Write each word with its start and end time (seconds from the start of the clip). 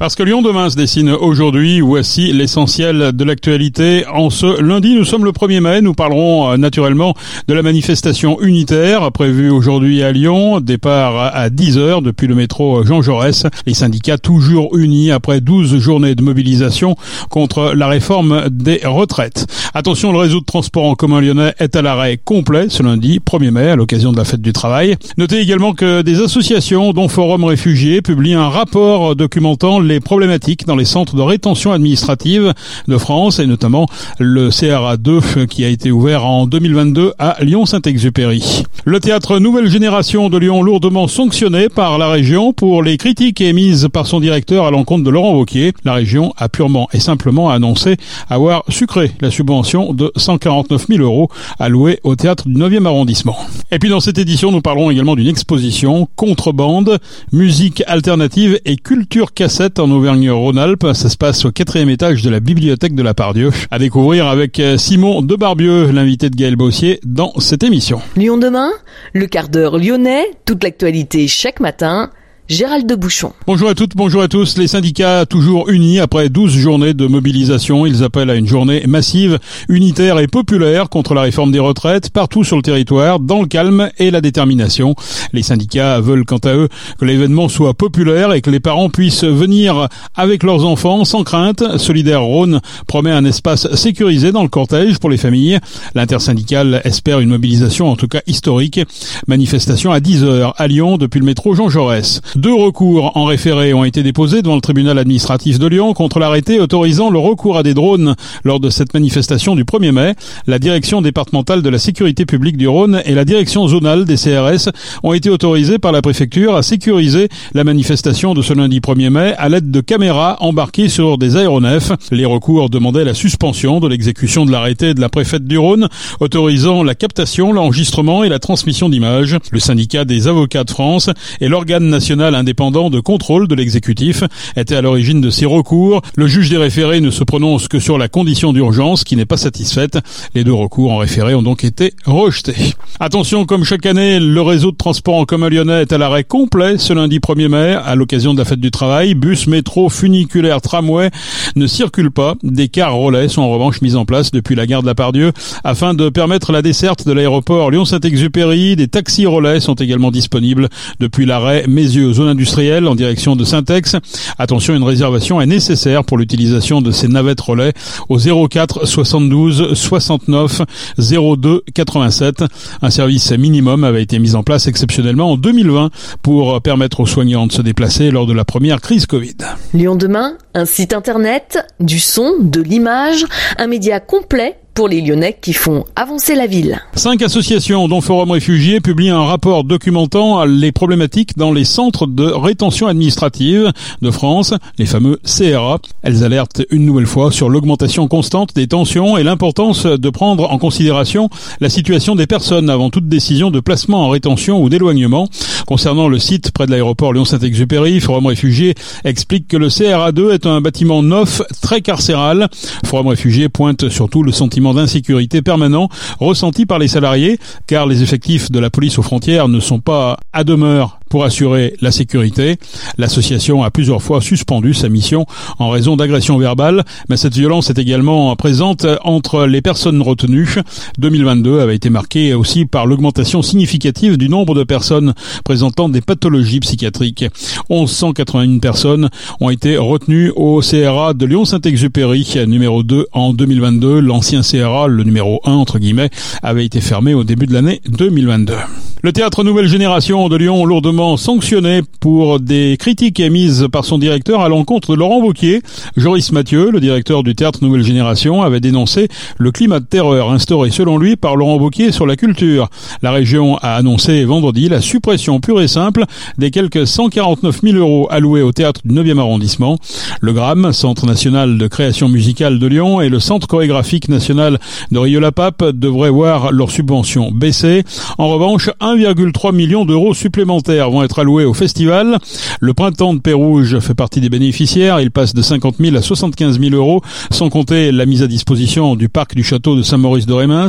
Parce 0.00 0.14
que 0.14 0.22
Lyon 0.22 0.40
demain 0.40 0.70
se 0.70 0.76
dessine 0.76 1.10
aujourd'hui, 1.10 1.80
voici 1.80 2.32
l'essentiel 2.32 3.12
de 3.12 3.22
l'actualité. 3.22 4.06
En 4.06 4.30
ce 4.30 4.58
lundi, 4.58 4.94
nous 4.94 5.04
sommes 5.04 5.26
le 5.26 5.32
1er 5.32 5.60
mai, 5.60 5.82
nous 5.82 5.92
parlerons 5.92 6.52
euh, 6.52 6.56
naturellement 6.56 7.12
de 7.48 7.52
la 7.52 7.60
manifestation 7.60 8.40
unitaire 8.40 9.12
prévue 9.12 9.50
aujourd'hui 9.50 10.02
à 10.02 10.10
Lyon, 10.10 10.60
départ 10.60 11.18
à 11.18 11.50
10h 11.50 12.02
depuis 12.02 12.28
le 12.28 12.34
métro 12.34 12.82
Jean 12.82 13.02
Jaurès. 13.02 13.44
Les 13.66 13.74
syndicats 13.74 14.16
toujours 14.16 14.74
unis 14.74 15.10
après 15.10 15.42
12 15.42 15.76
journées 15.76 16.14
de 16.14 16.22
mobilisation 16.22 16.96
contre 17.28 17.74
la 17.76 17.86
réforme 17.86 18.48
des 18.50 18.80
retraites. 18.82 19.48
Attention, 19.74 20.12
le 20.12 20.18
réseau 20.18 20.40
de 20.40 20.46
transport 20.46 20.84
en 20.84 20.94
commun 20.94 21.20
lyonnais 21.20 21.52
est 21.58 21.76
à 21.76 21.82
l'arrêt 21.82 22.16
complet 22.16 22.70
ce 22.70 22.82
lundi 22.82 23.20
1er 23.20 23.50
mai 23.50 23.68
à 23.68 23.76
l'occasion 23.76 24.12
de 24.12 24.16
la 24.16 24.24
fête 24.24 24.40
du 24.40 24.54
travail. 24.54 24.96
Notez 25.18 25.40
également 25.40 25.74
que 25.74 26.00
des 26.00 26.22
associations 26.22 26.94
dont 26.94 27.08
Forum 27.08 27.44
Réfugiés 27.44 28.00
publient 28.00 28.32
un 28.32 28.48
rapport 28.48 29.14
documentant 29.14 29.78
les 29.90 30.00
problématiques 30.00 30.66
dans 30.66 30.76
les 30.76 30.84
centres 30.84 31.16
de 31.16 31.22
rétention 31.22 31.72
administrative 31.72 32.54
de 32.86 32.96
France 32.96 33.40
et 33.40 33.46
notamment 33.46 33.86
le 34.18 34.50
CRA2 34.50 35.46
qui 35.46 35.64
a 35.64 35.68
été 35.68 35.90
ouvert 35.90 36.24
en 36.24 36.46
2022 36.46 37.12
à 37.18 37.36
Lyon-Saint-Exupéry. 37.42 38.62
Le 38.84 39.00
théâtre 39.00 39.38
Nouvelle 39.38 39.68
Génération 39.68 40.30
de 40.30 40.38
Lyon 40.38 40.62
lourdement 40.62 41.08
sanctionné 41.08 41.68
par 41.68 41.98
la 41.98 42.08
région 42.08 42.52
pour 42.52 42.82
les 42.84 42.96
critiques 42.96 43.40
émises 43.40 43.88
par 43.92 44.06
son 44.06 44.20
directeur 44.20 44.64
à 44.64 44.70
l'encontre 44.70 45.02
de 45.02 45.10
Laurent 45.10 45.34
Wauquiez. 45.34 45.72
La 45.84 45.94
région 45.94 46.32
a 46.36 46.48
purement 46.48 46.88
et 46.92 47.00
simplement 47.00 47.50
annoncé 47.50 47.96
avoir 48.28 48.62
sucré 48.68 49.10
la 49.20 49.32
subvention 49.32 49.92
de 49.92 50.12
149 50.14 50.86
000 50.88 51.02
euros 51.02 51.30
allouée 51.58 51.98
au 52.04 52.14
théâtre 52.14 52.48
du 52.48 52.54
9e 52.54 52.86
arrondissement. 52.86 53.36
Et 53.72 53.80
puis 53.80 53.90
dans 53.90 54.00
cette 54.00 54.18
édition, 54.18 54.52
nous 54.52 54.60
parlerons 54.60 54.90
également 54.90 55.16
d'une 55.16 55.26
exposition 55.26 56.08
contrebande, 56.14 56.98
musique 57.32 57.82
alternative 57.88 58.60
et 58.64 58.76
culture 58.76 59.34
cassette 59.34 59.79
en 59.80 59.90
Auvergne-Rhône-Alpes. 59.90 60.86
Ça 60.92 61.08
se 61.08 61.16
passe 61.16 61.44
au 61.44 61.50
quatrième 61.52 61.88
étage 61.88 62.22
de 62.22 62.30
la 62.30 62.40
bibliothèque 62.40 62.94
de 62.94 63.02
la 63.02 63.14
Pardieu. 63.14 63.50
À 63.70 63.78
découvrir 63.78 64.26
avec 64.26 64.60
euh, 64.60 64.76
Simon 64.76 65.22
Debarbieux, 65.22 65.90
l'invité 65.90 66.30
de 66.30 66.36
Gaël 66.36 66.56
Bossier, 66.56 67.00
dans 67.04 67.32
cette 67.40 67.62
émission. 67.62 68.00
Lyon 68.16 68.36
demain, 68.38 68.70
le 69.12 69.26
quart 69.26 69.48
d'heure 69.48 69.78
lyonnais, 69.78 70.24
toute 70.44 70.62
l'actualité 70.62 71.26
chaque 71.26 71.60
matin 71.60 72.10
Gérald 72.50 72.84
de 72.84 72.96
Bouchon. 72.96 73.32
Bonjour 73.46 73.70
à 73.70 73.76
toutes, 73.76 73.94
bonjour 73.94 74.22
à 74.22 74.26
tous. 74.26 74.58
Les 74.58 74.66
syndicats 74.66 75.24
toujours 75.24 75.68
unis 75.68 76.00
après 76.00 76.28
12 76.28 76.52
journées 76.52 76.94
de 76.94 77.06
mobilisation. 77.06 77.86
Ils 77.86 78.02
appellent 78.02 78.28
à 78.28 78.34
une 78.34 78.48
journée 78.48 78.82
massive, 78.88 79.38
unitaire 79.68 80.18
et 80.18 80.26
populaire 80.26 80.88
contre 80.88 81.14
la 81.14 81.22
réforme 81.22 81.52
des 81.52 81.60
retraites 81.60 82.10
partout 82.10 82.42
sur 82.42 82.56
le 82.56 82.62
territoire, 82.62 83.20
dans 83.20 83.40
le 83.40 83.46
calme 83.46 83.90
et 83.98 84.10
la 84.10 84.20
détermination. 84.20 84.96
Les 85.32 85.44
syndicats 85.44 86.00
veulent 86.00 86.24
quant 86.24 86.38
à 86.38 86.54
eux 86.54 86.68
que 86.98 87.04
l'événement 87.04 87.48
soit 87.48 87.72
populaire 87.72 88.32
et 88.32 88.40
que 88.40 88.50
les 88.50 88.58
parents 88.58 88.90
puissent 88.90 89.22
venir 89.22 89.86
avec 90.16 90.42
leurs 90.42 90.66
enfants 90.66 91.04
sans 91.04 91.22
crainte. 91.22 91.62
Solidaire 91.78 92.22
Rhône 92.22 92.60
promet 92.88 93.12
un 93.12 93.24
espace 93.24 93.72
sécurisé 93.76 94.32
dans 94.32 94.42
le 94.42 94.48
cortège 94.48 94.98
pour 94.98 95.10
les 95.10 95.18
familles. 95.18 95.60
L'intersyndicale 95.94 96.80
espère 96.82 97.20
une 97.20 97.28
mobilisation 97.28 97.88
en 97.88 97.94
tout 97.94 98.08
cas 98.08 98.22
historique. 98.26 98.80
Manifestation 99.28 99.92
à 99.92 100.00
10 100.00 100.24
heures 100.24 100.54
à 100.56 100.66
Lyon 100.66 100.96
depuis 100.96 101.20
le 101.20 101.26
métro 101.26 101.54
Jean 101.54 101.68
Jaurès. 101.68 102.20
Deux 102.40 102.54
recours 102.54 103.18
en 103.18 103.26
référé 103.26 103.74
ont 103.74 103.84
été 103.84 104.02
déposés 104.02 104.40
devant 104.40 104.54
le 104.54 104.62
tribunal 104.62 104.98
administratif 104.98 105.58
de 105.58 105.66
Lyon 105.66 105.92
contre 105.92 106.18
l'arrêté 106.18 106.58
autorisant 106.58 107.10
le 107.10 107.18
recours 107.18 107.58
à 107.58 107.62
des 107.62 107.74
drones 107.74 108.14
lors 108.44 108.60
de 108.60 108.70
cette 108.70 108.94
manifestation 108.94 109.54
du 109.54 109.64
1er 109.64 109.92
mai. 109.92 110.14
La 110.46 110.58
direction 110.58 111.02
départementale 111.02 111.60
de 111.60 111.68
la 111.68 111.78
sécurité 111.78 112.24
publique 112.24 112.56
du 112.56 112.66
Rhône 112.66 113.02
et 113.04 113.12
la 113.12 113.26
direction 113.26 113.68
zonale 113.68 114.06
des 114.06 114.16
CRS 114.16 114.70
ont 115.02 115.12
été 115.12 115.28
autorisées 115.28 115.78
par 115.78 115.92
la 115.92 116.00
préfecture 116.00 116.54
à 116.54 116.62
sécuriser 116.62 117.28
la 117.52 117.62
manifestation 117.62 118.32
de 118.32 118.40
ce 118.40 118.54
lundi 118.54 118.80
1er 118.80 119.10
mai 119.10 119.34
à 119.36 119.50
l'aide 119.50 119.70
de 119.70 119.82
caméras 119.82 120.38
embarquées 120.40 120.88
sur 120.88 121.18
des 121.18 121.36
aéronefs. 121.36 121.92
Les 122.10 122.24
recours 122.24 122.70
demandaient 122.70 123.04
la 123.04 123.12
suspension 123.12 123.80
de 123.80 123.88
l'exécution 123.88 124.46
de 124.46 124.50
l'arrêté 124.50 124.94
de 124.94 125.02
la 125.02 125.10
préfète 125.10 125.44
du 125.44 125.58
Rhône 125.58 125.90
autorisant 126.20 126.84
la 126.84 126.94
captation, 126.94 127.52
l'enregistrement 127.52 128.24
et 128.24 128.30
la 128.30 128.38
transmission 128.38 128.88
d'images. 128.88 129.36
Le 129.52 129.60
syndicat 129.60 130.06
des 130.06 130.26
avocats 130.26 130.64
de 130.64 130.70
France 130.70 131.10
et 131.42 131.48
l'organe 131.48 131.84
national 131.84 132.29
indépendant 132.34 132.90
de 132.90 133.00
contrôle 133.00 133.48
de 133.48 133.54
l'exécutif 133.54 134.24
était 134.56 134.76
à 134.76 134.82
l'origine 134.82 135.20
de 135.20 135.30
ces 135.30 135.46
recours. 135.46 136.02
Le 136.16 136.26
juge 136.26 136.50
des 136.50 136.56
référés 136.56 137.00
ne 137.00 137.10
se 137.10 137.24
prononce 137.24 137.68
que 137.68 137.78
sur 137.78 137.98
la 137.98 138.08
condition 138.08 138.52
d'urgence 138.52 139.04
qui 139.04 139.16
n'est 139.16 139.26
pas 139.26 139.36
satisfaite. 139.36 139.98
Les 140.34 140.44
deux 140.44 140.52
recours 140.52 140.92
en 140.92 140.98
référé 140.98 141.34
ont 141.34 141.42
donc 141.42 141.64
été 141.64 141.94
rejetés. 142.04 142.74
Attention, 142.98 143.46
comme 143.46 143.64
chaque 143.64 143.86
année, 143.86 144.20
le 144.20 144.42
réseau 144.42 144.70
de 144.70 144.76
transport 144.76 145.16
en 145.16 145.24
commun 145.24 145.48
lyonnais 145.48 145.82
est 145.82 145.92
à 145.92 145.98
l'arrêt 145.98 146.24
complet 146.24 146.78
ce 146.78 146.92
lundi 146.92 147.18
1er 147.18 147.48
mai 147.48 147.76
à 147.84 147.94
l'occasion 147.94 148.34
de 148.34 148.38
la 148.38 148.44
fête 148.44 148.60
du 148.60 148.70
travail. 148.70 149.14
Bus, 149.14 149.46
métro, 149.46 149.88
funiculaire, 149.88 150.60
tramway 150.60 151.10
ne 151.56 151.66
circulent 151.66 152.10
pas. 152.10 152.34
Des 152.42 152.68
cars 152.68 152.94
relais 152.94 153.28
sont 153.28 153.42
en 153.42 153.50
revanche 153.50 153.80
mis 153.80 153.96
en 153.96 154.04
place 154.04 154.30
depuis 154.30 154.54
la 154.54 154.66
gare 154.66 154.82
de 154.82 154.86
la 154.86 154.94
Pardieu 154.94 155.32
afin 155.64 155.94
de 155.94 156.08
permettre 156.08 156.52
la 156.52 156.62
desserte 156.62 157.06
de 157.06 157.12
l'aéroport 157.12 157.70
Lyon-Saint-Exupéry. 157.70 158.76
Des 158.76 158.88
taxis 158.88 159.26
relais 159.26 159.60
sont 159.60 159.74
également 159.74 160.10
disponibles 160.10 160.68
depuis 160.98 161.26
l'arrêt 161.26 161.64
Mézieux 161.68 162.09
zone 162.12 162.28
industrielle 162.28 162.86
en 162.86 162.94
direction 162.94 163.36
de 163.36 163.44
Syntex. 163.44 163.96
Attention, 164.38 164.74
une 164.74 164.82
réservation 164.82 165.40
est 165.40 165.46
nécessaire 165.46 166.04
pour 166.04 166.18
l'utilisation 166.18 166.80
de 166.80 166.90
ces 166.90 167.08
navettes 167.08 167.40
relais 167.40 167.72
au 168.08 168.18
04 168.18 168.86
72 168.86 169.74
69 169.74 170.62
02 170.98 171.62
87. 171.74 172.44
Un 172.82 172.90
service 172.90 173.32
minimum 173.32 173.84
avait 173.84 174.02
été 174.02 174.18
mis 174.18 174.34
en 174.34 174.42
place 174.42 174.66
exceptionnellement 174.66 175.32
en 175.32 175.36
2020 175.36 175.90
pour 176.22 176.60
permettre 176.62 177.00
aux 177.00 177.06
soignants 177.06 177.46
de 177.46 177.52
se 177.52 177.62
déplacer 177.62 178.10
lors 178.10 178.26
de 178.26 178.32
la 178.32 178.44
première 178.44 178.80
crise 178.80 179.06
Covid. 179.06 179.36
Lyon 179.74 179.96
demain, 179.96 180.34
un 180.54 180.64
site 180.64 180.92
internet, 180.92 181.58
du 181.80 181.98
son, 181.98 182.34
de 182.40 182.60
l'image, 182.60 183.26
un 183.58 183.66
média 183.66 184.00
complet 184.00 184.56
pour 184.80 184.88
les 184.88 185.02
Lyonnais 185.02 185.36
qui 185.38 185.52
font 185.52 185.84
avancer 185.94 186.34
la 186.34 186.46
ville. 186.46 186.80
Cinq 186.94 187.20
associations, 187.20 187.86
dont 187.86 188.00
Forum 188.00 188.30
Réfugiés, 188.30 188.80
publient 188.80 189.10
un 189.10 189.26
rapport 189.26 189.62
documentant 189.62 190.46
les 190.46 190.72
problématiques 190.72 191.36
dans 191.36 191.52
les 191.52 191.66
centres 191.66 192.06
de 192.06 192.24
rétention 192.24 192.86
administrative 192.86 193.72
de 194.00 194.10
France, 194.10 194.54
les 194.78 194.86
fameux 194.86 195.20
CRA. 195.22 195.80
Elles 196.00 196.24
alertent 196.24 196.62
une 196.70 196.86
nouvelle 196.86 197.04
fois 197.04 197.30
sur 197.30 197.50
l'augmentation 197.50 198.08
constante 198.08 198.54
des 198.54 198.68
tensions 198.68 199.18
et 199.18 199.22
l'importance 199.22 199.84
de 199.84 200.08
prendre 200.08 200.50
en 200.50 200.56
considération 200.56 201.28
la 201.60 201.68
situation 201.68 202.16
des 202.16 202.26
personnes 202.26 202.70
avant 202.70 202.88
toute 202.88 203.06
décision 203.06 203.50
de 203.50 203.60
placement 203.60 204.06
en 204.06 204.08
rétention 204.08 204.62
ou 204.62 204.70
d'éloignement. 204.70 205.28
Concernant 205.66 206.08
le 206.08 206.18
site 206.18 206.52
près 206.52 206.64
de 206.64 206.70
l'aéroport 206.70 207.12
Lyon-Saint-Exupéry, 207.12 208.00
Forum 208.00 208.26
Réfugiés 208.26 208.74
explique 209.04 209.46
que 209.46 209.58
le 209.58 209.68
CRA2 209.68 210.32
est 210.32 210.46
un 210.46 210.62
bâtiment 210.62 211.02
neuf 211.02 211.42
très 211.60 211.82
carcéral. 211.82 212.48
Forum 212.86 213.08
Réfugiés 213.08 213.50
pointe 213.50 213.90
surtout 213.90 214.22
le 214.22 214.32
sentiment 214.32 214.69
d'insécurité 214.74 215.42
permanent 215.42 215.88
ressenti 216.18 216.66
par 216.66 216.78
les 216.78 216.88
salariés, 216.88 217.38
car 217.66 217.86
les 217.86 218.02
effectifs 218.02 218.50
de 218.50 218.58
la 218.58 218.70
police 218.70 218.98
aux 218.98 219.02
frontières 219.02 219.48
ne 219.48 219.60
sont 219.60 219.80
pas 219.80 220.18
à 220.32 220.44
demeure 220.44 220.99
pour 221.10 221.24
assurer 221.24 221.74
la 221.82 221.90
sécurité. 221.90 222.56
L'association 222.96 223.62
a 223.62 223.70
plusieurs 223.70 224.02
fois 224.02 224.22
suspendu 224.22 224.72
sa 224.72 224.88
mission 224.88 225.26
en 225.58 225.68
raison 225.68 225.96
d'agressions 225.96 226.38
verbales, 226.38 226.84
mais 227.10 227.18
cette 227.18 227.34
violence 227.34 227.68
est 227.68 227.78
également 227.78 228.34
présente 228.36 228.86
entre 229.02 229.44
les 229.44 229.60
personnes 229.60 230.00
retenues. 230.00 230.54
2022 230.98 231.60
avait 231.60 231.76
été 231.76 231.90
marqué 231.90 232.32
aussi 232.32 232.64
par 232.64 232.86
l'augmentation 232.86 233.42
significative 233.42 234.16
du 234.16 234.28
nombre 234.28 234.54
de 234.54 234.64
personnes 234.64 235.12
présentant 235.44 235.88
des 235.88 236.00
pathologies 236.00 236.60
psychiatriques. 236.60 237.24
1181 237.68 238.58
personnes 238.60 239.10
ont 239.40 239.50
été 239.50 239.76
retenues 239.76 240.32
au 240.36 240.60
CRA 240.60 241.12
de 241.12 241.26
Lyon-Saint-Exupéry, 241.26 242.26
numéro 242.46 242.84
2 242.84 243.06
en 243.12 243.34
2022. 243.34 243.98
L'ancien 243.98 244.42
CRA, 244.42 244.86
le 244.86 245.02
numéro 245.02 245.40
1 245.44 245.52
entre 245.52 245.80
guillemets, 245.80 246.10
avait 246.42 246.64
été 246.64 246.80
fermé 246.80 247.14
au 247.14 247.24
début 247.24 247.46
de 247.46 247.52
l'année 247.52 247.80
2022. 247.88 248.54
Le 249.02 249.12
théâtre 249.12 249.44
Nouvelle 249.44 249.66
Génération 249.66 250.28
de 250.28 250.36
Lyon 250.36 250.66
lourdement 250.66 250.99
sanctionné 251.00 251.80
pour 252.00 252.40
des 252.40 252.76
critiques 252.78 253.20
émises 253.20 253.68
par 253.72 253.86
son 253.86 253.96
directeur 253.96 254.42
à 254.42 254.50
l'encontre 254.50 254.92
de 254.92 254.98
Laurent 254.98 255.20
Wauquiez. 255.20 255.62
Joris 255.96 256.30
Mathieu, 256.30 256.70
le 256.70 256.78
directeur 256.78 257.22
du 257.22 257.34
théâtre 257.34 257.60
Nouvelle 257.62 257.82
Génération, 257.82 258.42
avait 258.42 258.60
dénoncé 258.60 259.08
le 259.38 259.50
climat 259.50 259.80
de 259.80 259.86
terreur 259.86 260.30
instauré 260.30 260.70
selon 260.70 260.98
lui 260.98 261.16
par 261.16 261.36
Laurent 261.36 261.56
Wauquiez 261.56 261.90
sur 261.90 262.06
la 262.06 262.16
culture. 262.16 262.68
La 263.00 263.12
région 263.12 263.56
a 263.56 263.76
annoncé 263.76 264.24
vendredi 264.24 264.68
la 264.68 264.82
suppression 264.82 265.40
pure 265.40 265.62
et 265.62 265.68
simple 265.68 266.04
des 266.36 266.50
quelques 266.50 266.86
149 266.86 267.60
000 267.62 267.78
euros 267.78 268.06
alloués 268.10 268.42
au 268.42 268.52
théâtre 268.52 268.82
du 268.84 268.94
9e 268.94 269.18
arrondissement. 269.18 269.78
Le 270.20 270.34
GRAM, 270.34 270.72
Centre 270.72 271.06
national 271.06 271.56
de 271.56 271.66
création 271.66 272.10
musicale 272.10 272.58
de 272.58 272.66
Lyon, 272.66 273.00
et 273.00 273.08
le 273.08 273.20
Centre 273.20 273.46
chorégraphique 273.46 274.10
national 274.10 274.60
de 274.90 274.98
Rieux-la-Pape 274.98 275.64
devraient 275.72 276.10
voir 276.10 276.52
leurs 276.52 276.70
subventions 276.70 277.30
baisser. 277.32 277.84
En 278.18 278.28
revanche, 278.28 278.68
1,3 278.80 279.54
million 279.54 279.86
d'euros 279.86 280.12
supplémentaires 280.12 280.89
vont 280.90 281.02
être 281.02 281.18
alloués 281.18 281.44
au 281.44 281.54
festival. 281.54 282.18
Le 282.60 282.74
printemps 282.74 283.14
de 283.14 283.20
Pérouge 283.20 283.78
fait 283.78 283.94
partie 283.94 284.20
des 284.20 284.28
bénéficiaires. 284.28 285.00
Il 285.00 285.10
passe 285.10 285.34
de 285.34 285.42
50 285.42 285.76
000 285.78 285.96
à 285.96 286.02
75 286.02 286.60
000 286.60 286.74
euros, 286.74 287.02
sans 287.30 287.48
compter 287.48 287.92
la 287.92 288.06
mise 288.06 288.22
à 288.22 288.26
disposition 288.26 288.96
du 288.96 289.08
parc 289.08 289.34
du 289.34 289.42
château 289.42 289.76
de 289.76 289.82
Saint-Maurice 289.82 290.26
de 290.26 290.32
Rémins. 290.32 290.68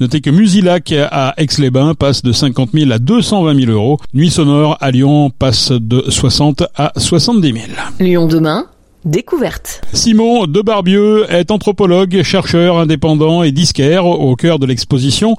Notez 0.00 0.20
que 0.20 0.30
Musilac 0.30 0.92
à 0.92 1.34
Aix-les-Bains 1.36 1.94
passe 1.94 2.22
de 2.22 2.32
50 2.32 2.70
000 2.74 2.90
à 2.90 2.98
220 2.98 3.60
000 3.66 3.72
euros. 3.72 3.98
Nuit 4.14 4.30
sonore 4.30 4.76
à 4.80 4.90
Lyon 4.90 5.30
passe 5.30 5.72
de 5.72 6.04
60 6.08 6.64
à 6.76 6.92
70 6.96 7.52
000. 7.52 7.64
Lyon 8.00 8.26
demain 8.26 8.66
Découverte. 9.04 9.80
Simon 9.94 10.46
de 10.46 10.60
Barbieux 10.60 11.24
est 11.30 11.50
anthropologue, 11.50 12.22
chercheur 12.22 12.78
indépendant 12.78 13.42
et 13.42 13.50
disquaire 13.50 14.04
au 14.04 14.36
cœur 14.36 14.58
de 14.58 14.66
l'exposition 14.66 15.36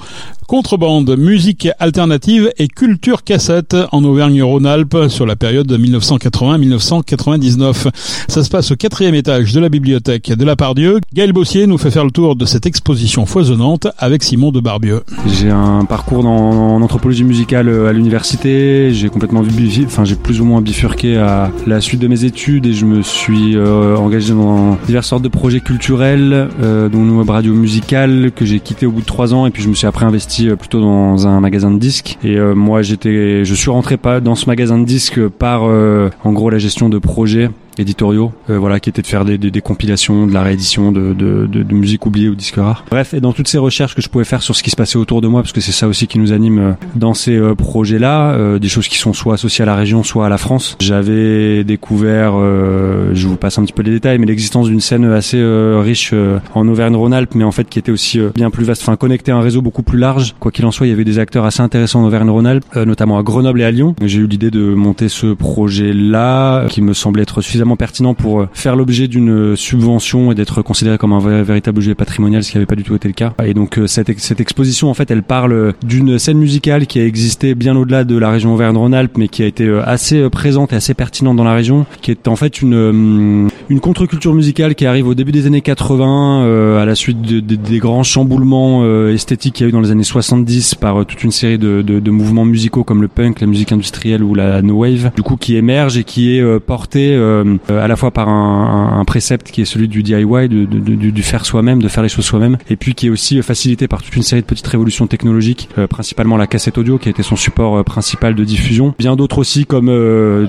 Contrebande, 0.51 1.15
musique 1.17 1.69
alternative 1.79 2.51
et 2.57 2.67
culture 2.67 3.23
cassette 3.23 3.73
en 3.93 4.03
Auvergne-Rhône-Alpes 4.03 5.07
sur 5.07 5.25
la 5.25 5.37
période 5.37 5.71
1980-1999. 5.71 7.87
Ça 8.27 8.43
se 8.43 8.49
passe 8.49 8.71
au 8.71 8.75
quatrième 8.75 9.15
étage 9.15 9.53
de 9.53 9.61
la 9.61 9.69
bibliothèque 9.69 10.33
de 10.33 10.43
la 10.43 10.57
Pardieu. 10.57 10.99
Gaël 11.13 11.31
Bossier 11.31 11.67
nous 11.67 11.77
fait 11.77 11.89
faire 11.89 12.03
le 12.03 12.11
tour 12.11 12.35
de 12.35 12.43
cette 12.43 12.65
exposition 12.65 13.25
foisonnante 13.25 13.87
avec 13.97 14.23
Simon 14.23 14.51
de 14.51 14.59
Barbieux. 14.59 15.03
J'ai 15.25 15.49
un 15.49 15.85
parcours 15.85 16.25
en 16.25 16.81
anthropologie 16.81 17.23
musicale 17.23 17.69
à 17.87 17.93
l'université. 17.93 18.93
J'ai 18.93 19.07
complètement 19.07 19.43
enfin 19.85 20.03
j'ai 20.03 20.15
plus 20.15 20.41
ou 20.41 20.43
moins 20.43 20.59
bifurqué 20.59 21.15
à 21.15 21.49
la 21.65 21.79
suite 21.79 22.01
de 22.01 22.09
mes 22.09 22.25
études 22.25 22.65
et 22.65 22.73
je 22.73 22.85
me 22.85 23.03
suis 23.03 23.55
euh, 23.55 23.95
engagé 23.95 24.33
dans 24.33 24.77
diverses 24.85 25.07
sortes 25.07 25.23
de 25.23 25.29
projets 25.29 25.61
culturels, 25.61 26.49
euh, 26.61 26.89
dont 26.89 26.99
une 26.99 27.17
web 27.17 27.29
radio 27.29 27.53
musicale 27.53 28.33
que 28.35 28.43
j'ai 28.43 28.59
quitté 28.59 28.85
au 28.85 28.91
bout 28.91 28.99
de 28.99 29.05
trois 29.05 29.33
ans 29.33 29.45
et 29.45 29.51
puis 29.51 29.63
je 29.63 29.69
me 29.69 29.75
suis 29.75 29.87
après 29.87 30.05
investi 30.05 30.40
euh, 30.49 30.55
plutôt 30.55 30.81
dans 30.81 31.27
un 31.27 31.39
magasin 31.39 31.71
de 31.71 31.79
disques. 31.79 32.17
Et 32.23 32.39
moi 32.39 32.81
j'étais, 32.81 33.45
je 33.45 33.53
suis 33.53 33.69
rentré 33.69 33.97
pas 33.97 34.19
dans 34.19 34.35
ce 34.35 34.45
magasin 34.45 34.77
de 34.77 34.85
disques 34.85 35.27
par 35.27 35.63
en 35.63 36.33
gros 36.33 36.49
la 36.49 36.57
gestion 36.57 36.89
de 36.89 36.97
projets 36.97 37.49
éditoriaux, 37.77 38.31
euh, 38.49 38.57
voilà, 38.57 38.79
qui 38.79 38.89
étaient 38.89 39.01
de 39.01 39.07
faire 39.07 39.25
des, 39.25 39.37
des, 39.37 39.51
des, 39.51 39.61
compilations, 39.61 40.27
de 40.27 40.33
la 40.33 40.43
réédition 40.43 40.91
de, 40.91 41.13
de, 41.13 41.45
de, 41.47 41.73
musique 41.73 42.05
oubliée 42.05 42.29
ou 42.29 42.35
disques 42.35 42.55
rares. 42.55 42.85
Bref, 42.89 43.13
et 43.13 43.21
dans 43.21 43.33
toutes 43.33 43.47
ces 43.47 43.57
recherches 43.57 43.95
que 43.95 44.01
je 44.01 44.09
pouvais 44.09 44.25
faire 44.25 44.41
sur 44.41 44.55
ce 44.55 44.63
qui 44.63 44.69
se 44.69 44.75
passait 44.75 44.97
autour 44.97 45.21
de 45.21 45.27
moi, 45.27 45.41
parce 45.41 45.53
que 45.53 45.61
c'est 45.61 45.71
ça 45.71 45.87
aussi 45.87 46.07
qui 46.07 46.19
nous 46.19 46.33
anime 46.33 46.59
euh, 46.59 46.71
dans 46.95 47.13
ces 47.13 47.35
euh, 47.35 47.55
projets-là, 47.55 48.59
des 48.59 48.67
choses 48.67 48.87
qui 48.87 48.97
sont 48.97 49.13
soit 49.13 49.35
associées 49.35 49.63
à 49.63 49.65
la 49.65 49.75
région, 49.75 50.03
soit 50.03 50.25
à 50.25 50.29
la 50.29 50.37
France. 50.37 50.77
J'avais 50.79 51.63
découvert, 51.63 52.33
je 52.33 53.27
vous 53.27 53.35
passe 53.35 53.57
un 53.57 53.63
petit 53.63 53.73
peu 53.73 53.83
les 53.83 53.91
détails, 53.91 54.17
mais 54.19 54.25
l'existence 54.25 54.67
d'une 54.67 54.81
scène 54.81 55.05
assez 55.05 55.41
riche 55.81 56.13
en 56.53 56.67
Auvergne-Rhône-Alpes, 56.67 57.35
mais 57.35 57.43
en 57.43 57.51
fait 57.51 57.69
qui 57.69 57.79
était 57.79 57.91
aussi 57.91 58.19
bien 58.33 58.49
plus 58.49 58.65
vaste, 58.65 58.81
enfin 58.83 58.95
connecté 58.95 59.31
à 59.31 59.37
un 59.37 59.41
réseau 59.41 59.61
beaucoup 59.61 59.83
plus 59.83 59.97
large. 59.97 60.35
Quoi 60.39 60.51
qu'il 60.51 60.65
en 60.65 60.71
soit, 60.71 60.87
il 60.87 60.89
y 60.89 60.93
avait 60.93 61.03
des 61.03 61.19
acteurs 61.19 61.45
assez 61.45 61.61
intéressants 61.61 62.01
en 62.01 62.05
Auvergne-Rhône-Alpes, 62.05 62.75
notamment 62.75 63.17
à 63.17 63.23
Grenoble 63.23 63.61
et 63.61 63.65
à 63.65 63.71
Lyon. 63.71 63.95
J'ai 64.03 64.19
eu 64.19 64.27
l'idée 64.27 64.51
de 64.51 64.73
monter 64.73 65.09
ce 65.09 65.33
projet-là, 65.33 66.65
qui 66.69 66.81
me 66.81 66.93
semblait 66.93 67.23
être 67.23 67.41
pertinent 67.75 68.13
pour 68.13 68.41
euh, 68.41 68.49
faire 68.53 68.75
l'objet 68.75 69.07
d'une 69.07 69.55
subvention 69.55 70.31
et 70.31 70.35
d'être 70.35 70.61
considéré 70.61 70.97
comme 70.97 71.13
un 71.13 71.43
véritable 71.43 71.79
objet 71.79 71.95
patrimonial, 71.95 72.43
ce 72.43 72.51
qui 72.51 72.57
n'avait 72.57 72.65
pas 72.65 72.75
du 72.75 72.83
tout 72.83 72.95
été 72.95 73.07
le 73.07 73.13
cas. 73.13 73.33
Et 73.45 73.53
donc 73.53 73.77
euh, 73.77 73.87
cette, 73.87 74.09
exposition, 74.39 74.89
en 74.89 74.93
fait, 74.93 75.11
elle 75.11 75.23
parle 75.23 75.73
d'une 75.83 76.19
scène 76.19 76.37
musicale 76.37 76.87
qui 76.87 76.99
a 76.99 77.05
existé 77.05 77.55
bien 77.55 77.75
au-delà 77.75 78.03
de 78.03 78.17
la 78.17 78.29
région 78.29 78.53
Auvergne-Rhône-Alpes, 78.53 79.17
mais 79.17 79.27
qui 79.27 79.43
a 79.43 79.45
été 79.45 79.65
euh, 79.65 79.87
assez 79.87 80.29
présente 80.29 80.73
et 80.73 80.75
assez 80.75 80.93
pertinente 80.93 81.37
dans 81.37 81.43
la 81.43 81.53
région, 81.53 81.85
qui 82.01 82.11
est 82.11 82.27
en 82.27 82.35
fait 82.35 82.61
une, 82.61 83.49
contre-culture 83.81 84.33
musicale 84.33 84.75
qui 84.75 84.85
arrive 84.85 85.07
au 85.07 85.15
début 85.15 85.31
des 85.31 85.47
années 85.47 85.61
80, 85.61 86.77
à 86.79 86.85
la 86.85 86.95
suite 86.95 87.21
de, 87.21 87.39
des 87.39 87.79
grands 87.79 88.03
chamboulements 88.03 88.85
esthétiques 89.07 89.55
qu'il 89.55 89.65
y 89.65 89.67
a 89.67 89.69
eu 89.69 89.71
dans 89.71 89.81
les 89.81 89.91
années 89.91 90.03
70 90.03 90.75
par 90.75 91.05
toute 91.05 91.23
une 91.23 91.31
série 91.31 91.57
de, 91.57 92.11
mouvements 92.11 92.45
musicaux 92.45 92.83
comme 92.83 93.01
le 93.01 93.07
punk, 93.07 93.41
la 93.41 93.47
musique 93.47 93.71
industrielle 93.71 94.23
ou 94.23 94.35
la 94.35 94.61
no 94.61 94.75
wave, 94.75 95.11
du 95.15 95.23
coup 95.23 95.35
qui 95.35 95.55
émerge 95.55 95.97
et 95.97 96.03
qui 96.03 96.37
est 96.37 96.59
porté 96.59 97.11
euh, 97.15 97.50
à 97.69 97.87
la 97.87 97.95
fois 97.95 98.11
par 98.11 98.29
un, 98.29 98.99
un, 98.99 99.05
précepte 99.05 99.51
qui 99.51 99.61
est 99.61 99.65
celui 99.65 99.87
du 99.87 100.03
DIY, 100.03 100.25
de, 100.49 100.65
de, 100.65 100.79
de, 100.79 101.09
du 101.09 101.23
faire 101.23 101.45
soi-même, 101.45 101.81
de 101.81 101.87
faire 101.87 102.03
les 102.03 102.09
choses 102.09 102.25
soi-même, 102.25 102.57
et 102.69 102.75
puis 102.75 102.95
qui 102.95 103.07
est 103.07 103.09
aussi 103.09 103.41
facilité 103.41 103.87
par 103.87 104.01
toute 104.01 104.15
une 104.15 104.23
série 104.23 104.41
de 104.41 104.45
petites 104.45 104.67
révolutions 104.67 105.07
technologiques, 105.07 105.69
euh, 105.77 105.87
principalement 105.87 106.37
la 106.37 106.47
cassette 106.47 106.77
audio 106.77 106.97
qui 106.97 107.09
a 107.09 107.11
été 107.11 107.23
son 107.23 107.35
support 107.35 107.77
euh, 107.77 107.83
principal 107.83 108.35
de 108.35 108.43
diffusion. 108.43 108.93
Bien 108.97 109.15
d'autres 109.15 109.39
aussi 109.39 109.65
comme 109.65 109.87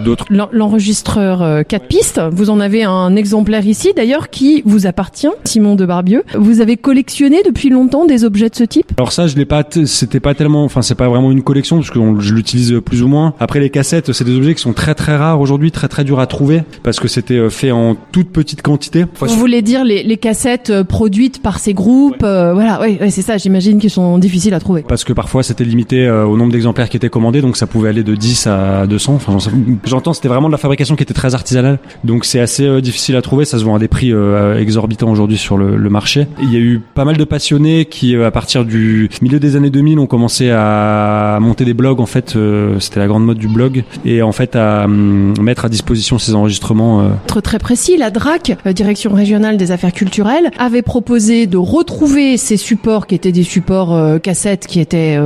d'autres. 0.05 0.27
L'enregistreur 0.31 1.65
4 1.67 1.87
pistes, 1.87 2.21
vous 2.33 2.51
en 2.51 2.61
avez 2.61 2.85
un 2.85 3.17
exemplaire 3.17 3.67
ici 3.67 3.93
d'ailleurs 3.95 4.31
qui 4.31 4.63
vous 4.65 4.87
appartient, 4.87 5.29
Simon 5.45 5.75
de 5.75 5.87
Barbieux. 5.87 6.23
Vous 6.35 6.61
avez 6.61 6.77
collectionné 6.77 7.39
depuis 7.45 7.71
longtemps 7.71 8.07
des 8.07 8.25
objets 8.25 8.49
de 8.49 8.55
ce 8.55 8.65
type? 8.65 8.93
Alors 8.99 9.13
ça, 9.13 9.27
je 9.27 9.37
l'ai 9.37 9.45
pas, 9.45 9.65
c'était 9.85 10.21
pas 10.21 10.35
tellement, 10.35 10.65
enfin 10.65 10.83
c'est 10.83 10.95
pas 10.95 11.09
vraiment 11.09 11.31
une 11.31 11.43
collection 11.43 11.77
parce 11.77 11.91
que 11.91 11.99
je 12.21 12.35
l'utilise 12.35 12.81
plus 12.85 13.03
ou 13.03 13.09
moins. 13.09 13.35
Après 13.41 13.61
les 13.61 13.71
cassettes, 13.71 14.13
c'est 14.13 14.25
des 14.25 14.37
objets 14.37 14.55
qui 14.55 14.63
sont 14.63 14.73
très 14.73 14.95
très 14.95 15.17
rares 15.17 15.41
aujourd'hui, 15.41 15.71
très 15.71 15.89
très 15.89 16.05
durs 16.05 16.21
à 16.21 16.27
trouver 16.27 16.63
parce 16.83 16.92
que 17.01 17.09
c'était 17.09 17.35
euh, 17.35 17.51
fait 17.51 17.71
en 17.71 17.95
toute 17.95 18.31
petite 18.31 18.63
quantité. 18.63 19.05
Vous 19.21 19.37
voulez 19.37 19.63
dire 19.63 19.85
les, 19.85 20.03
les 20.03 20.17
cassettes 20.17 20.71
euh, 20.71 20.85
produites 20.85 21.43
par 21.43 21.59
ces 21.59 21.75
groupes, 21.75 22.23
euh, 22.23 22.53
voilà, 22.53 22.81
oui, 22.83 22.99
c'est 23.11 23.23
ça. 23.23 23.37
J'imagine 23.37 23.79
qu'ils 23.79 23.91
sont 23.91 24.19
difficiles 24.19 24.55
à 24.55 24.61
trouver. 24.61 24.85
Parce 24.87 25.05
que 25.05 25.13
parfois 25.13 25.43
c'était 25.43 25.65
limité 25.65 26.09
au 26.11 26.37
nombre 26.37 26.53
d'exemplaires 26.53 26.89
qui 26.89 26.97
étaient 26.97 27.09
commandés, 27.09 27.41
donc 27.41 27.57
ça 27.57 27.67
pouvait 27.67 27.89
aller 27.89 28.03
de 28.03 28.15
10 28.15 28.47
à 28.47 28.87
200. 28.87 29.15
Enfin, 29.15 29.37
j'entends, 29.85 30.13
c'était 30.13 30.29
vraiment 30.29 30.49
de 30.49 30.53
la 30.53 30.59
fabrication 30.59 30.97
qui 30.97 31.03
était 31.03 31.15
très 31.15 31.35
artisanale, 31.35 31.79
donc 32.05 32.25
c'est 32.25 32.41
assez 32.41 32.81
difficile 32.81 33.17
à 33.17 33.23
trouver. 33.23 33.45
Ça 33.45 33.59
se 33.59 33.65
vend 33.65 33.75
à 33.75 33.79
des 33.79 33.89
prix 33.89 34.13
exorbitants 34.59 35.11
aujourd'hui 35.11 35.39
sur 35.39 35.57
le, 35.57 35.77
le, 35.77 35.91
marché. 35.91 36.27
Il 36.43 36.53
y 36.53 36.57
a 36.57 36.61
eu 36.61 36.81
pas 36.95 37.05
mal 37.05 37.17
de 37.17 37.25
passionnés 37.25 37.85
qui, 37.85 38.17
à 38.17 38.31
partir 38.31 38.65
du 38.65 39.11
milieu 39.21 39.41
des 39.41 39.57
années 39.57 39.71
2000, 39.71 39.99
ont 39.99 40.07
commencé 40.07 40.51
à 40.51 41.39
monter 41.41 41.65
des 41.65 41.75
blogs. 41.75 42.01
En 42.01 42.07
fait, 42.07 42.37
c'était 42.79 43.01
la 43.01 43.07
grande 43.07 43.25
mode 43.25 43.39
du 43.39 43.49
blog, 43.49 43.85
et 44.05 44.23
en 44.23 44.33
fait 44.33 44.57
à 44.57 44.85
hum, 44.85 45.35
mettre 45.41 45.65
à 45.65 45.69
disposition 45.69 46.19
ces 46.19 46.35
enregistrements 46.35 46.82
euh, 46.83 47.41
très 47.41 47.59
précis, 47.59 47.97
la 47.97 48.11
DRAC, 48.11 48.57
euh, 48.67 48.73
Direction 48.73 49.13
régionale 49.13 49.57
des 49.57 49.71
affaires 49.71 49.93
culturelles, 49.93 50.51
avait 50.59 50.83
proposé 50.83 51.47
de 51.47 51.57
retrouver 51.57 52.37
ces 52.37 52.57
supports 52.57 53.07
qui 53.07 53.15
étaient 53.15 53.33
des 53.33 53.43
supports 53.43 53.95
euh, 53.95 54.19
cassettes 54.19 54.67
qui 54.67 54.81
étaient 54.81 55.19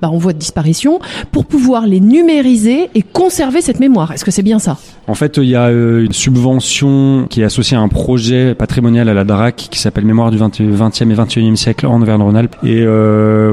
bah, 0.00 0.08
en 0.08 0.18
voie 0.18 0.32
de 0.32 0.38
disparition 0.38 1.00
pour 1.30 1.44
pouvoir 1.44 1.86
les 1.86 2.00
numériser 2.00 2.90
et 2.94 3.02
conserver 3.02 3.60
cette 3.60 3.80
mémoire. 3.80 4.12
Est-ce 4.12 4.24
que 4.24 4.30
c'est 4.30 4.42
bien 4.42 4.58
ça? 4.58 4.78
En 5.08 5.14
fait, 5.14 5.36
il 5.36 5.48
y 5.48 5.56
a 5.56 5.70
une 5.70 6.12
subvention 6.12 7.26
qui 7.28 7.40
est 7.40 7.44
associée 7.44 7.76
à 7.76 7.80
un 7.80 7.88
projet 7.88 8.54
patrimonial 8.54 9.08
à 9.08 9.14
la 9.14 9.24
DRAC 9.24 9.56
qui 9.70 9.78
s'appelle 9.78 10.04
Mémoire 10.04 10.30
du 10.30 10.36
20, 10.36 10.60
e 10.60 10.64
et 10.64 11.14
21e 11.14 11.56
siècle 11.56 11.86
en 11.86 12.00
Auvergne-Rhône-Alpes. 12.00 12.56
Et 12.64 12.84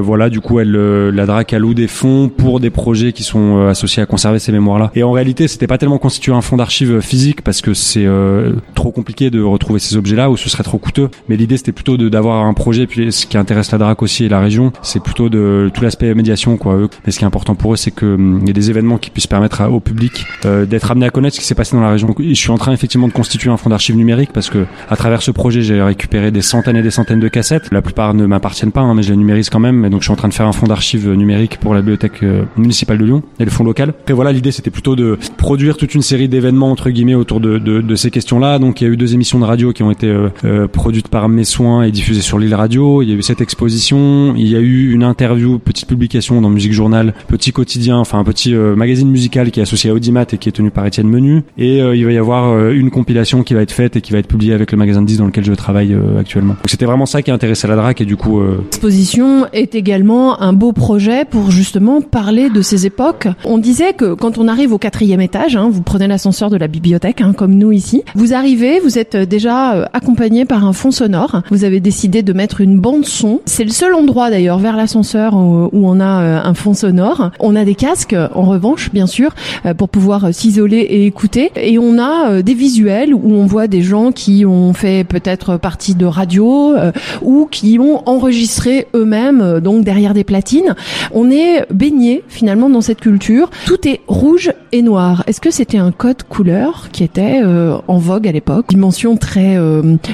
voilà, 0.00 0.30
du 0.30 0.40
coup, 0.40 0.60
elle, 0.60 0.72
la 0.72 1.26
DRAC 1.26 1.52
alloue 1.52 1.74
des 1.74 1.88
fonds 1.88 2.28
pour 2.28 2.60
des 2.60 2.70
projets 2.70 3.12
qui 3.12 3.22
sont 3.22 3.66
associés 3.68 4.02
à 4.02 4.06
conserver 4.06 4.38
ces 4.38 4.52
mémoires-là. 4.52 4.90
Et 4.94 5.02
en 5.02 5.12
réalité, 5.12 5.48
c'était 5.48 5.66
pas 5.66 5.78
tellement 5.78 5.98
constitué 5.98 6.32
un 6.32 6.40
fonds 6.40 6.56
d'archives 6.56 7.00
physique 7.00 7.42
parce 7.42 7.60
que 7.60 7.74
c'est 7.74 8.06
euh, 8.06 8.52
trop 8.74 8.90
compliqué 8.90 9.30
de 9.30 9.42
retrouver 9.42 9.80
ces 9.80 9.96
objets-là 9.96 10.30
ou 10.30 10.36
ce 10.36 10.48
serait 10.48 10.62
trop 10.62 10.78
coûteux. 10.78 11.10
Mais 11.28 11.36
l'idée 11.36 11.56
c'était 11.56 11.72
plutôt 11.72 11.96
d'avoir 11.96 12.44
un 12.44 12.54
projet. 12.54 12.86
Puis 12.86 13.12
ce 13.12 13.26
qui 13.26 13.36
intéresse 13.36 13.72
la 13.72 13.78
DRAC 13.78 14.02
aussi 14.02 14.24
et 14.24 14.28
la 14.28 14.40
région, 14.40 14.72
c'est 14.82 15.02
plutôt 15.02 15.28
de 15.28 15.70
tout 15.72 15.82
l'aspect 15.82 16.14
médiation 16.14 16.56
quoi. 16.56 16.74
Eux. 16.74 16.88
Mais 17.04 17.12
ce 17.12 17.18
qui 17.18 17.24
est 17.24 17.26
important 17.26 17.54
pour 17.54 17.74
eux, 17.74 17.76
c'est 17.76 17.90
qu'il 17.90 18.08
hum, 18.08 18.42
y 18.46 18.50
ait 18.50 18.54
des 18.54 18.70
événements 18.70 18.98
qui 18.98 19.10
puissent 19.10 19.26
permettre 19.26 19.62
au 19.70 19.80
public 19.80 20.24
euh, 20.44 20.66
d'être 20.66 20.90
amené 20.90 21.06
à 21.06 21.10
connaître 21.10 21.39
qui 21.40 21.46
s'est 21.46 21.54
passé 21.54 21.74
dans 21.74 21.82
la 21.82 21.90
région. 21.90 22.14
je 22.18 22.34
suis 22.34 22.50
en 22.50 22.58
train 22.58 22.72
effectivement 22.72 23.08
de 23.08 23.12
constituer 23.12 23.50
un 23.50 23.56
fonds 23.56 23.70
d'archives 23.70 23.96
numériques 23.96 24.32
parce 24.32 24.50
que 24.50 24.66
à 24.88 24.96
travers 24.96 25.22
ce 25.22 25.30
projet, 25.30 25.62
j'ai 25.62 25.82
récupéré 25.82 26.30
des 26.30 26.42
centaines 26.42 26.76
et 26.76 26.82
des 26.82 26.90
centaines 26.90 27.18
de 27.20 27.28
cassettes. 27.28 27.68
La 27.72 27.82
plupart 27.82 28.14
ne 28.14 28.26
m'appartiennent 28.26 28.72
pas, 28.72 28.82
hein, 28.82 28.94
mais 28.94 29.02
je 29.02 29.10
les 29.10 29.16
numérise 29.16 29.50
quand 29.50 29.58
même. 29.58 29.84
Et 29.84 29.90
donc 29.90 30.00
je 30.00 30.04
suis 30.04 30.12
en 30.12 30.16
train 30.16 30.28
de 30.28 30.34
faire 30.34 30.46
un 30.46 30.52
fonds 30.52 30.66
d'archives 30.66 31.08
numériques 31.08 31.58
pour 31.58 31.74
la 31.74 31.80
bibliothèque 31.80 32.22
euh, 32.22 32.44
municipale 32.56 32.98
de 32.98 33.04
Lyon 33.04 33.22
et 33.38 33.44
le 33.44 33.50
fonds 33.50 33.64
local. 33.64 33.94
Et 34.08 34.12
voilà, 34.12 34.32
l'idée 34.32 34.52
c'était 34.52 34.70
plutôt 34.70 34.96
de 34.96 35.18
produire 35.38 35.76
toute 35.76 35.94
une 35.94 36.02
série 36.02 36.28
d'événements 36.28 36.70
entre 36.70 36.90
guillemets 36.90 37.14
autour 37.14 37.40
de, 37.40 37.94
ces 37.96 38.10
questions 38.10 38.38
là 38.38 38.58
Donc 38.58 38.80
il 38.80 38.84
y 38.84 38.86
a 38.86 38.90
eu 38.90 38.96
deux 38.96 39.14
émissions 39.14 39.38
de 39.38 39.44
radio 39.44 39.72
qui 39.72 39.82
ont 39.82 39.90
été 39.90 40.06
euh, 40.06 40.28
euh, 40.44 40.68
produites 40.68 41.08
par 41.08 41.28
mes 41.28 41.44
soins 41.44 41.82
et 41.82 41.90
diffusées 41.90 42.20
sur 42.20 42.38
l'île 42.38 42.54
radio. 42.54 43.02
Il 43.02 43.08
y 43.08 43.12
a 43.12 43.16
eu 43.16 43.22
cette 43.22 43.40
exposition. 43.40 44.34
Il 44.36 44.46
y 44.46 44.56
a 44.56 44.60
eu 44.60 44.92
une 44.92 45.04
interview, 45.04 45.58
petite 45.58 45.88
publication 45.88 46.40
dans 46.40 46.50
Musique 46.50 46.72
Journal, 46.72 47.14
petit 47.28 47.52
quotidien, 47.52 47.96
enfin 47.96 48.18
un 48.18 48.24
petit 48.24 48.54
magazine 48.54 49.10
musical 49.10 49.50
qui 49.50 49.60
est 49.60 49.62
associé 49.62 49.90
à 49.90 49.94
Audimat 49.94 50.26
et 50.32 50.38
qui 50.38 50.48
est 50.48 50.52
tenu 50.52 50.70
par 50.70 50.86
Étienne 50.86 51.08
Menu. 51.08 51.29
Et 51.58 51.78
il 51.78 52.04
va 52.04 52.12
y 52.12 52.18
avoir 52.18 52.70
une 52.70 52.90
compilation 52.90 53.42
qui 53.42 53.54
va 53.54 53.62
être 53.62 53.72
faite 53.72 53.96
et 53.96 54.00
qui 54.00 54.12
va 54.12 54.18
être 54.18 54.28
publiée 54.28 54.54
avec 54.54 54.72
le 54.72 54.78
magazine 54.78 55.04
10 55.04 55.18
dans 55.18 55.26
lequel 55.26 55.44
je 55.44 55.52
travaille 55.52 55.96
actuellement. 56.18 56.54
Donc 56.54 56.68
c'était 56.68 56.86
vraiment 56.86 57.06
ça 57.06 57.22
qui 57.22 57.30
a 57.30 57.34
intéressé 57.34 57.66
la 57.66 57.76
DRAC 57.76 58.00
et 58.00 58.04
du 58.04 58.16
coup. 58.16 58.42
L'exposition 58.42 59.46
est 59.52 59.74
également 59.74 60.40
un 60.40 60.52
beau 60.52 60.72
projet 60.72 61.24
pour 61.24 61.50
justement 61.50 62.00
parler 62.00 62.50
de 62.50 62.62
ces 62.62 62.86
époques. 62.86 63.28
On 63.44 63.58
disait 63.58 63.92
que 63.92 64.14
quand 64.14 64.38
on 64.38 64.48
arrive 64.48 64.72
au 64.72 64.78
quatrième 64.78 65.20
étage, 65.20 65.56
hein, 65.56 65.68
vous 65.70 65.82
prenez 65.82 66.06
l'ascenseur 66.06 66.50
de 66.50 66.56
la 66.56 66.68
bibliothèque, 66.68 67.20
hein, 67.20 67.32
comme 67.32 67.54
nous 67.54 67.72
ici, 67.72 68.02
vous 68.14 68.34
arrivez, 68.34 68.80
vous 68.80 68.98
êtes 68.98 69.16
déjà 69.16 69.74
euh, 69.74 69.84
accompagné 69.92 70.44
par 70.44 70.64
un 70.64 70.72
fond 70.72 70.90
sonore. 70.90 71.42
Vous 71.50 71.64
avez 71.64 71.80
décidé 71.80 72.22
de 72.22 72.32
mettre 72.32 72.60
une 72.60 72.78
bande 72.78 73.04
son. 73.04 73.40
C'est 73.44 73.64
le 73.64 73.70
seul 73.70 73.94
endroit 73.94 74.30
d'ailleurs 74.30 74.58
vers 74.58 74.76
l'ascenseur 74.76 75.34
où 75.34 75.70
on 75.72 76.00
a 76.00 76.22
euh, 76.22 76.40
un 76.42 76.54
fond 76.54 76.74
sonore. 76.74 77.30
On 77.40 77.56
a 77.56 77.64
des 77.64 77.74
casques, 77.74 78.16
en 78.34 78.42
revanche, 78.42 78.90
bien 78.92 79.06
sûr, 79.06 79.34
euh, 79.66 79.74
pour 79.74 79.88
pouvoir 79.88 80.32
s'isoler 80.32 80.78
et 80.78 81.06
écouter 81.06 81.19
écouter 81.20 81.52
et 81.56 81.78
on 81.78 81.98
a 81.98 82.40
des 82.40 82.54
visuels 82.54 83.12
où 83.12 83.34
on 83.34 83.44
voit 83.44 83.66
des 83.66 83.82
gens 83.82 84.10
qui 84.10 84.46
ont 84.46 84.72
fait 84.72 85.04
peut-être 85.04 85.58
partie 85.58 85.94
de 85.94 86.06
radio 86.06 86.74
ou 87.20 87.46
qui 87.50 87.78
ont 87.78 88.08
enregistré 88.08 88.86
eux-mêmes 88.94 89.60
donc 89.60 89.84
derrière 89.84 90.14
des 90.14 90.24
platines. 90.24 90.74
On 91.12 91.30
est 91.30 91.66
baigné 91.70 92.22
finalement 92.28 92.70
dans 92.70 92.80
cette 92.80 93.00
culture. 93.00 93.50
Tout 93.66 93.86
est 93.86 94.00
rouge 94.06 94.50
et 94.72 94.80
noir. 94.80 95.22
Est-ce 95.26 95.42
que 95.42 95.50
c'était 95.50 95.76
un 95.76 95.92
code 95.92 96.22
couleur 96.22 96.88
qui 96.90 97.04
était 97.04 97.42
en 97.44 97.98
vogue 97.98 98.26
à 98.26 98.32
l'époque? 98.32 98.66
Dimension 98.70 99.18
très 99.18 99.58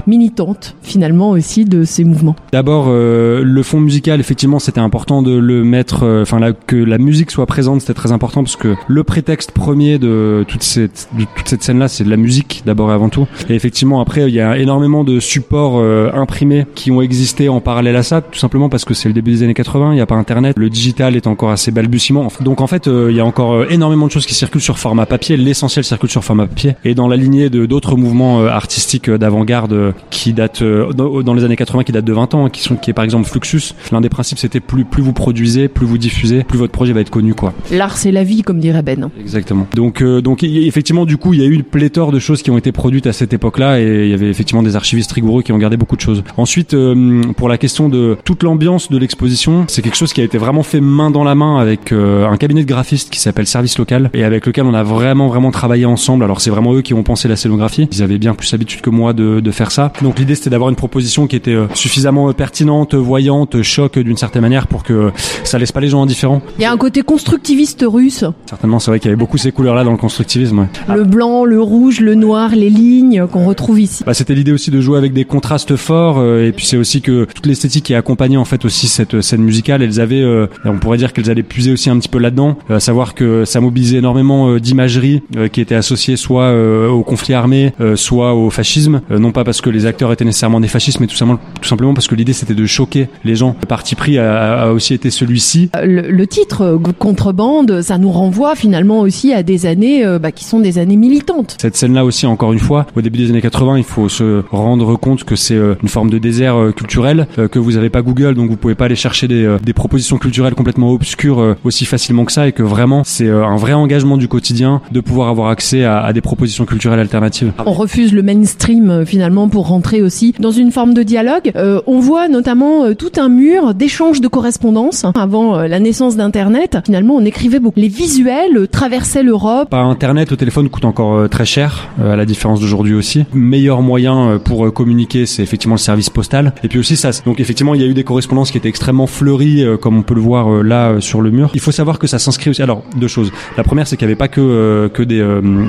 militante 0.08 0.75
finalement 0.82 1.30
aussi 1.30 1.64
de 1.64 1.84
ces 1.84 2.02
mouvements. 2.02 2.34
D'abord, 2.52 2.88
le 2.90 3.62
fond 3.62 3.78
musical, 3.78 4.18
effectivement, 4.18 4.58
c'était 4.58 4.80
important 4.80 5.22
de 5.22 5.36
le 5.36 5.62
mettre, 5.62 6.02
euh, 6.02 6.22
enfin 6.22 6.40
que 6.66 6.76
la 6.76 6.98
musique 6.98 7.30
soit 7.30 7.46
présente, 7.46 7.80
c'était 7.80 7.94
très 7.94 8.12
important 8.12 8.42
parce 8.42 8.56
que 8.56 8.75
le 8.88 9.04
prétexte 9.04 9.52
premier 9.52 9.98
de 9.98 10.44
toute 10.48 10.62
cette, 10.62 10.96
toute 11.37 11.49
cette 11.49 11.62
scène-là, 11.62 11.88
c'est 11.88 12.05
de 12.05 12.11
la 12.11 12.17
musique 12.17 12.62
d'abord 12.65 12.91
et 12.91 12.95
avant 12.95 13.09
tout. 13.09 13.26
Et 13.49 13.55
effectivement, 13.55 14.00
après, 14.00 14.23
il 14.29 14.35
y 14.35 14.41
a 14.41 14.57
énormément 14.59 15.05
de 15.05 15.21
supports 15.21 15.79
euh, 15.79 16.11
imprimés 16.15 16.67
qui 16.75 16.91
ont 16.91 17.03
existé 17.03 17.49
en 17.49 17.61
parallèle 17.61 17.97
à 17.97 18.03
ça, 18.03 18.21
tout 18.21 18.38
simplement 18.38 18.69
parce 18.69 18.85
que 18.85 18.95
c'est 18.95 19.09
le 19.09 19.15
début 19.15 19.33
des 19.33 19.43
années 19.43 19.55
80, 19.55 19.93
il 19.93 19.97
n'y 19.97 20.00
a 20.00 20.07
pas 20.07 20.15
Internet, 20.15 20.57
le 20.59 20.71
digital 20.71 21.17
est 21.17 21.26
encore 21.26 21.50
assez 21.50 21.71
balbutiement. 21.71 22.29
Donc 22.41 22.61
en 22.61 22.67
fait, 22.67 22.88
euh, 22.88 23.09
il 23.11 23.17
y 23.17 23.21
a 23.21 23.25
encore 23.25 23.71
énormément 23.71 24.07
de 24.07 24.12
choses 24.12 24.26
qui 24.26 24.35
circulent 24.35 24.61
sur 24.61 24.79
format 24.79 25.07
papier. 25.07 25.37
L'essentiel 25.37 25.85
circule 25.85 26.11
sur 26.11 26.25
format 26.25 26.47
papier. 26.47 26.75
Et 26.85 26.95
dans 26.95 27.09
la 27.09 27.17
lignée 27.17 27.50
de 27.50 27.67
d'autres 27.67 27.97
mouvements 27.97 28.45
artistiques 28.47 29.11
d'avant-garde 29.11 29.95
qui 30.11 30.33
datent 30.33 30.62
dans 30.62 31.35
les 31.35 31.45
années 31.45 31.57
80, 31.57 31.85
qui 31.85 31.93
datent 31.93 32.05
de 32.05 32.12
20 32.12 32.35
ans, 32.35 32.49
qui 32.49 32.62
sont 32.62 32.76
qui 32.76 32.91
est 32.91 32.95
par 32.95 33.05
exemple 33.05 33.29
Fluxus. 33.29 33.75
L'un 33.93 34.00
des 34.00 34.09
principes, 34.09 34.38
c'était 34.38 34.61
plus 34.61 34.85
plus 34.85 35.03
vous 35.03 35.12
produisez, 35.12 35.69
plus 35.69 35.87
vous 35.87 35.99
diffusez, 35.99 36.45
plus 36.45 36.59
votre 36.59 36.73
projet 36.73 36.93
va 36.93 37.00
être 37.00 37.11
connu, 37.11 37.35
quoi. 37.35 37.53
L'art, 37.71 37.97
c'est 37.97 38.12
la 38.12 38.25
vie, 38.25 38.43
comme 38.43 38.61
dirait 38.61 38.83
Ben. 38.83 39.11
Exactement. 39.21 39.67
Donc, 39.75 40.03
euh, 40.03 40.21
donc 40.21 40.43
effectivement, 40.43 40.86
du 41.07 41.16
coup, 41.16 41.35
il 41.35 41.40
y 41.40 41.43
a 41.43 41.47
eu 41.47 41.52
une 41.52 41.62
pléthore 41.62 42.12
de 42.12 42.19
choses 42.19 42.43
qui 42.43 42.50
ont 42.50 42.59
été 42.59 42.73
produites 42.73 43.07
à 43.07 43.12
cette 43.12 43.33
époque-là, 43.33 43.81
et 43.81 44.05
il 44.05 44.11
y 44.11 44.14
avait 44.14 44.28
effectivement 44.28 44.62
des 44.62 44.76
archivistes 44.76 45.12
rigoureux 45.12 45.43
qui 45.43 45.52
ont 45.52 45.59
gardé 45.59 45.76
beaucoup 45.76 45.97
de 45.97 46.00
choses. 46.00 46.23
Ensuite, 46.37 46.75
euh, 46.75 47.23
pour 47.37 47.49
la 47.49 47.59
question 47.59 47.88
de 47.88 48.16
toute 48.25 48.43
l'ambiance 48.43 48.90
de 48.90 48.99
l'exposition, 48.99 49.64
c'est 49.69 49.83
quelque 49.83 49.97
chose 49.97 50.12
qui 50.12 50.21
a 50.21 50.25
été 50.25 50.38
vraiment 50.38 50.62
fait 50.62 50.81
main 50.81 51.11
dans 51.11 51.25
la 51.25 51.35
main 51.35 51.59
avec 51.59 51.93
euh, 51.93 52.28
un 52.28 52.37
cabinet 52.37 52.62
de 52.62 52.69
graphistes 52.69 53.11
qui 53.11 53.21
s'appelle 53.21 53.47
Service 53.47 53.78
Local, 53.78 54.11
et 54.14 54.25
avec 54.25 54.47
lequel 54.47 54.64
on 54.64 54.75
a 54.75 54.83
vraiment 54.83 55.28
vraiment 55.28 55.50
travaillé 55.50 55.87
ensemble. 55.87 56.25
Alors, 56.25 56.40
c'est 56.40 56.50
vraiment 56.50 56.75
eux 56.75 56.83
qui 56.83 56.95
ont 56.95 57.02
pensé 57.02 57.28
la 57.28 57.37
scénographie. 57.37 57.88
Ils 57.93 58.02
avaient 58.02 58.19
bien 58.19 58.35
plus 58.35 58.52
l'habitude 58.52 58.81
que 58.81 58.90
moi 58.90 59.12
de, 59.12 59.40
de 59.40 59.50
faire 59.50 59.71
ça. 59.73 59.93
Donc, 60.02 60.19
l'idée 60.19 60.35
c'était 60.35 60.50
d'avoir 60.50 60.71
une 60.71 60.76
proposition 60.76 61.26
qui 61.26 61.37
était 61.37 61.57
suffisamment 61.75 62.33
pertinente, 62.33 62.95
voyante, 62.95 63.62
choc 63.62 63.99
d'une 63.99 64.16
certaine 64.16 64.43
manière 64.43 64.66
pour 64.66 64.83
que 64.83 65.11
ça 65.45 65.59
laisse 65.59 65.73
pas 65.73 65.81
les 65.81 65.88
gens 65.88 66.02
indifférents. 66.02 66.43
Il 66.59 66.62
y 66.62 66.64
a 66.64 66.73
un 66.73 66.76
côté 66.76 67.02
constructiviste 67.02 67.85
russe. 67.87 68.25
Certainement, 68.47 68.78
c'est 68.78 68.90
vrai 68.90 69.00
qu'il 69.00 69.09
y 69.09 69.12
avait 69.12 69.19
beaucoup 69.19 69.38
ces 69.38 69.52
couleurs-là 69.52 69.85
dans 69.85 69.93
le 69.93 69.97
constructivisme. 69.97 70.69
Le 70.88 71.04
blanc, 71.04 71.45
le 71.45 71.61
rouge, 71.61 72.00
le 72.00 72.14
noir, 72.14 72.54
les 72.54 72.71
lignes 72.71 73.26
qu'on 73.26 73.45
retrouve 73.45 73.80
ici. 73.80 74.04
Bah, 74.04 74.14
c'était 74.14 74.35
l'idée 74.35 74.52
aussi 74.52 74.71
de 74.71 74.80
jouer 74.80 74.99
avec 74.99 75.12
des 75.12 75.25
contrastes 75.25 75.76
forts 75.76 76.18
euh, 76.18 76.47
et 76.47 76.52
puis 76.52 76.66
c'est 76.66 76.76
aussi 76.76 77.02
que 77.02 77.26
toute 77.35 77.47
l'esthétique 77.47 77.85
qui 77.85 77.95
accompagnait 77.95 78.37
en 78.37 78.45
fait 78.45 78.64
aussi 78.64 78.87
cette 78.87 79.21
scène 79.21 79.42
musicale, 79.42 79.83
elles 79.83 80.00
avaient, 80.00 80.23
euh, 80.23 80.47
on 80.64 80.78
pourrait 80.78 80.99
dire 80.99 81.12
qu'elles 81.12 81.30
allaient 81.30 81.42
puiser 81.42 81.73
aussi 81.73 81.90
un 81.90 81.99
petit 81.99 82.09
peu 82.09 82.18
là-dedans, 82.18 82.56
euh, 82.71 82.76
à 82.76 82.80
savoir 82.80 83.14
que 83.14 83.45
ça 83.45 83.61
mobilisait 83.61 83.99
énormément 83.99 84.56
d'imagerie 84.59 85.23
qui 85.52 85.61
était 85.61 85.75
associée 85.75 86.16
soit 86.16 86.52
au 86.88 87.02
conflit 87.02 87.35
armé, 87.35 87.73
soit 87.95 88.35
au 88.35 88.50
fascisme, 88.50 89.00
non 89.11 89.33
pas 89.33 89.45
parce 89.45 89.61
que 89.61 89.71
les 89.71 89.87
acteurs 89.87 90.12
étaient 90.12 90.25
nécessairement 90.25 90.61
des 90.61 90.68
fascistes, 90.68 91.00
mais 91.00 91.06
tout 91.06 91.16
simplement, 91.16 91.40
tout 91.61 91.68
simplement 91.68 91.95
parce 91.95 92.06
que 92.06 92.14
l'idée 92.14 92.33
c'était 92.33 92.54
de 92.54 92.66
choquer 92.66 93.09
les 93.25 93.37
gens. 93.37 93.56
Le 93.61 93.66
parti 93.66 93.95
pris 93.95 94.18
a, 94.18 94.62
a 94.62 94.73
aussi 94.73 94.95
été 94.95 95.11
celui-ci. 95.11 95.71
Le, 95.83 96.11
le, 96.11 96.26
titre 96.26 96.78
contrebande, 96.99 97.83
ça 97.83 97.99
nous 97.99 98.11
renvoie 98.11 98.54
finalement 98.54 99.00
aussi 99.00 99.33
à 99.33 99.42
des 99.42 99.66
années 99.66 100.04
euh, 100.04 100.18
bah, 100.18 100.33
qui 100.33 100.45
sont 100.45 100.61
des 100.61 100.65
années 100.78 100.96
militantes. 100.96 101.56
Cette 101.61 101.76
scène-là 101.76 102.04
aussi, 102.04 102.26
encore 102.26 102.52
une 102.52 102.58
fois, 102.58 102.87
au 102.96 103.00
début 103.00 103.18
des 103.18 103.30
années 103.30 103.40
80, 103.40 103.78
il 103.78 103.85
faut 103.85 104.08
se 104.08 104.42
rendre 104.50 104.96
compte 104.96 105.25
que 105.25 105.37
c'est 105.37 105.54
euh, 105.54 105.75
une 105.82 105.88
forme 105.88 106.11
de 106.11 106.18
désert 106.18 106.56
euh, 106.56 106.73
culturel, 106.73 107.26
que 107.50 107.58
vous 107.58 107.73
n'avez 107.73 107.90
pas 107.90 108.02
Google, 108.02 108.35
donc 108.35 108.50
vous 108.50 108.56
pouvez 108.56 108.75
pas 108.75 108.87
aller 108.87 108.96
chercher 108.96 109.28
des, 109.28 109.56
des 109.62 109.73
propositions 109.73 110.18
culturelles 110.18 110.54
complètement 110.54 110.90
obscures 110.92 111.56
aussi 111.64 111.85
facilement 111.85 112.25
que 112.25 112.32
ça, 112.32 112.49
et 112.49 112.52
que 112.52 112.62
vraiment 112.62 113.04
c'est 113.04 113.28
un 113.28 113.56
vrai 113.56 113.73
engagement 113.73 114.16
du 114.16 114.28
quotidien 114.28 114.80
de 114.90 115.00
pouvoir 115.00 115.28
avoir 115.28 115.49
accès 115.49 115.85
à, 115.85 116.00
à 116.00 116.12
des 116.12 116.20
propositions 116.20 116.64
culturelles 116.64 117.00
alternatives. 117.00 117.52
On 117.64 117.73
refuse 117.73 118.12
le 118.12 118.23
mainstream 118.23 119.04
finalement 119.06 119.49
pour 119.49 119.68
rentrer 119.68 120.02
aussi 120.02 120.35
dans 120.38 120.50
une 120.50 120.73
forme 120.73 120.94
de 120.94 121.02
dialogue. 121.02 121.52
Euh, 121.56 121.80
on 121.87 122.00
voit 122.00 122.28
notamment 122.28 122.94
tout 122.94 123.12
un 123.18 123.28
mur 123.28 123.75
d'échanges 123.75 124.20
de 124.20 124.28
correspondance 124.28 125.04
avant 125.14 125.58
la 125.58 125.80
naissance 125.80 126.16
d'Internet. 126.16 126.78
Finalement, 126.85 127.16
on 127.16 127.25
écrivait 127.25 127.61
beaucoup. 127.61 127.78
Les 127.78 127.88
visuels 127.88 128.68
traversaient 128.70 129.23
l'Europe. 129.23 129.70
Par 129.70 129.87
Internet, 129.87 130.32
au 130.32 130.37
téléphone 130.37 130.55
coûte 130.64 130.84
encore 130.84 131.14
euh, 131.14 131.28
très 131.28 131.44
cher, 131.44 131.88
euh, 132.00 132.12
à 132.12 132.16
la 132.16 132.25
différence 132.25 132.60
d'aujourd'hui 132.60 132.94
aussi. 132.94 133.25
Meilleur 133.34 133.82
moyen 133.82 134.30
euh, 134.30 134.38
pour 134.38 134.72
communiquer, 134.72 135.26
c'est 135.26 135.42
effectivement 135.42 135.75
le 135.75 135.80
service 135.80 136.10
postal. 136.10 136.54
Et 136.64 136.68
puis 136.68 136.78
aussi 136.78 136.96
ça. 136.96 137.10
Donc 137.25 137.40
effectivement, 137.40 137.75
il 137.75 137.82
y 137.82 137.84
a 137.84 137.86
eu 137.86 137.94
des 137.94 138.04
correspondances 138.04 138.50
qui 138.50 138.58
étaient 138.58 138.68
extrêmement 138.68 139.06
fleuries, 139.06 139.64
comme 139.80 139.98
on 139.98 140.02
peut 140.02 140.14
le 140.14 140.20
voir 140.20 140.62
là 140.62 141.00
sur 141.00 141.20
le 141.20 141.30
mur. 141.30 141.50
Il 141.54 141.60
faut 141.60 141.72
savoir 141.72 141.98
que 141.98 142.06
ça 142.06 142.18
s'inscrit 142.18 142.50
aussi. 142.50 142.62
Alors 142.62 142.82
deux 142.96 143.08
choses. 143.08 143.32
La 143.56 143.64
première, 143.64 143.86
c'est 143.86 143.96
qu'il 143.96 144.06
n'y 144.06 144.12
avait 144.12 144.18
pas 144.18 144.28
que 144.28 144.90
que 144.92 145.02
des, 145.02 145.25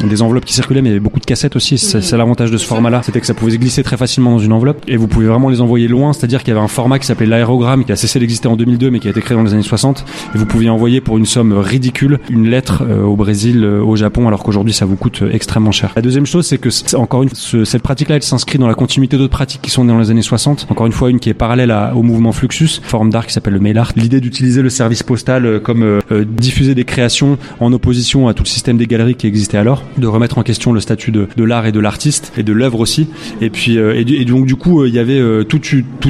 des 0.07 0.21
enveloppes 0.21 0.45
qui 0.45 0.53
circulaient, 0.53 0.81
mais 0.81 0.89
il 0.89 0.91
y 0.91 0.95
avait 0.95 1.03
beaucoup 1.03 1.19
de 1.19 1.25
cassettes 1.25 1.55
aussi. 1.55 1.77
C'est 1.77 2.17
l'avantage 2.17 2.51
de 2.51 2.57
ce 2.57 2.65
format-là, 2.65 3.01
c'était 3.03 3.19
que 3.19 3.25
ça 3.25 3.33
pouvait 3.33 3.51
se 3.51 3.57
glisser 3.57 3.83
très 3.83 3.97
facilement 3.97 4.31
dans 4.31 4.39
une 4.39 4.53
enveloppe 4.53 4.83
et 4.87 4.97
vous 4.97 5.07
pouvez 5.07 5.27
vraiment 5.27 5.49
les 5.49 5.61
envoyer 5.61 5.87
loin. 5.87 6.13
C'est-à-dire 6.13 6.43
qu'il 6.43 6.53
y 6.53 6.57
avait 6.57 6.63
un 6.63 6.69
format 6.69 6.99
qui 6.99 7.07
s'appelait 7.07 7.27
l'aérogramme, 7.27 7.83
qui 7.83 7.91
a 7.91 7.95
cessé 7.95 8.19
d'exister 8.19 8.47
en 8.47 8.55
2002, 8.55 8.91
mais 8.91 8.99
qui 8.99 9.07
a 9.07 9.11
été 9.11 9.21
créé 9.21 9.35
dans 9.35 9.43
les 9.43 9.53
années 9.53 9.63
60. 9.63 10.05
Et 10.35 10.37
vous 10.37 10.45
pouviez 10.45 10.69
envoyer 10.69 11.01
pour 11.01 11.17
une 11.17 11.25
somme 11.25 11.53
ridicule 11.53 12.19
une 12.29 12.47
lettre 12.47 12.83
au 13.03 13.15
Brésil, 13.15 13.65
au 13.65 13.95
Japon, 13.95 14.27
alors 14.27 14.43
qu'aujourd'hui 14.43 14.73
ça 14.77 14.85
vous 14.85 14.95
coûte 14.95 15.23
euh, 15.23 15.31
extrêmement 15.31 15.71
cher. 15.71 15.91
La 15.95 16.01
deuxième 16.01 16.25
chose, 16.25 16.45
c'est 16.45 16.57
que 16.57 16.69
encore 16.95 17.23
une 17.23 17.29
cette 17.33 17.81
pratique-là, 17.81 18.15
elle 18.15 18.23
s'inscrit 18.23 18.59
dans 18.59 18.67
la 18.67 18.75
continuité 18.75 19.17
d'autres 19.17 19.31
pratiques 19.31 19.61
qui 19.61 19.71
sont 19.71 19.83
dans 19.83 19.97
les 19.97 20.11
années 20.11 20.21
60. 20.21 20.67
Encore 20.69 20.85
une 20.85 20.91
fois, 20.91 21.09
une 21.09 21.19
qui 21.19 21.29
est 21.29 21.33
parallèle 21.33 21.75
au 21.95 22.03
mouvement 22.03 22.31
Fluxus, 22.31 22.81
forme 22.83 23.09
d'art 23.09 23.25
qui 23.25 23.33
s'appelle 23.33 23.53
le 23.53 23.59
mail 23.59 23.77
art. 23.77 23.91
L'idée 23.95 24.21
d'utiliser 24.21 24.61
le 24.61 24.69
service 24.69 25.03
postal 25.03 25.59
comme 25.61 25.99
diffuser 26.37 26.75
des 26.75 26.85
créations 26.85 27.37
en 27.59 27.73
opposition 27.73 28.27
à 28.27 28.33
tout 28.33 28.43
le 28.43 28.47
système 28.47 28.77
des 28.77 28.87
galeries 28.87 29.15
qui 29.15 29.27
existait 29.27 29.57
alors, 29.57 29.83
de 29.97 30.07
remettre 30.07 30.37
en 30.37 30.43
question 30.43 30.73
le 30.73 30.79
statut 30.79 31.11
de, 31.11 31.27
de 31.35 31.43
l'art 31.43 31.65
et 31.65 31.71
de 31.71 31.79
l'artiste 31.79 32.31
et 32.37 32.43
de 32.43 32.53
l'œuvre 32.53 32.79
aussi. 32.79 33.07
Et 33.41 33.49
puis 33.49 33.77
et, 33.77 34.25
donc 34.25 34.45
du 34.45 34.55
coup, 34.55 34.85
il 34.85 34.93
y 34.93 34.99
avait 34.99 35.21
tout, 35.45 35.61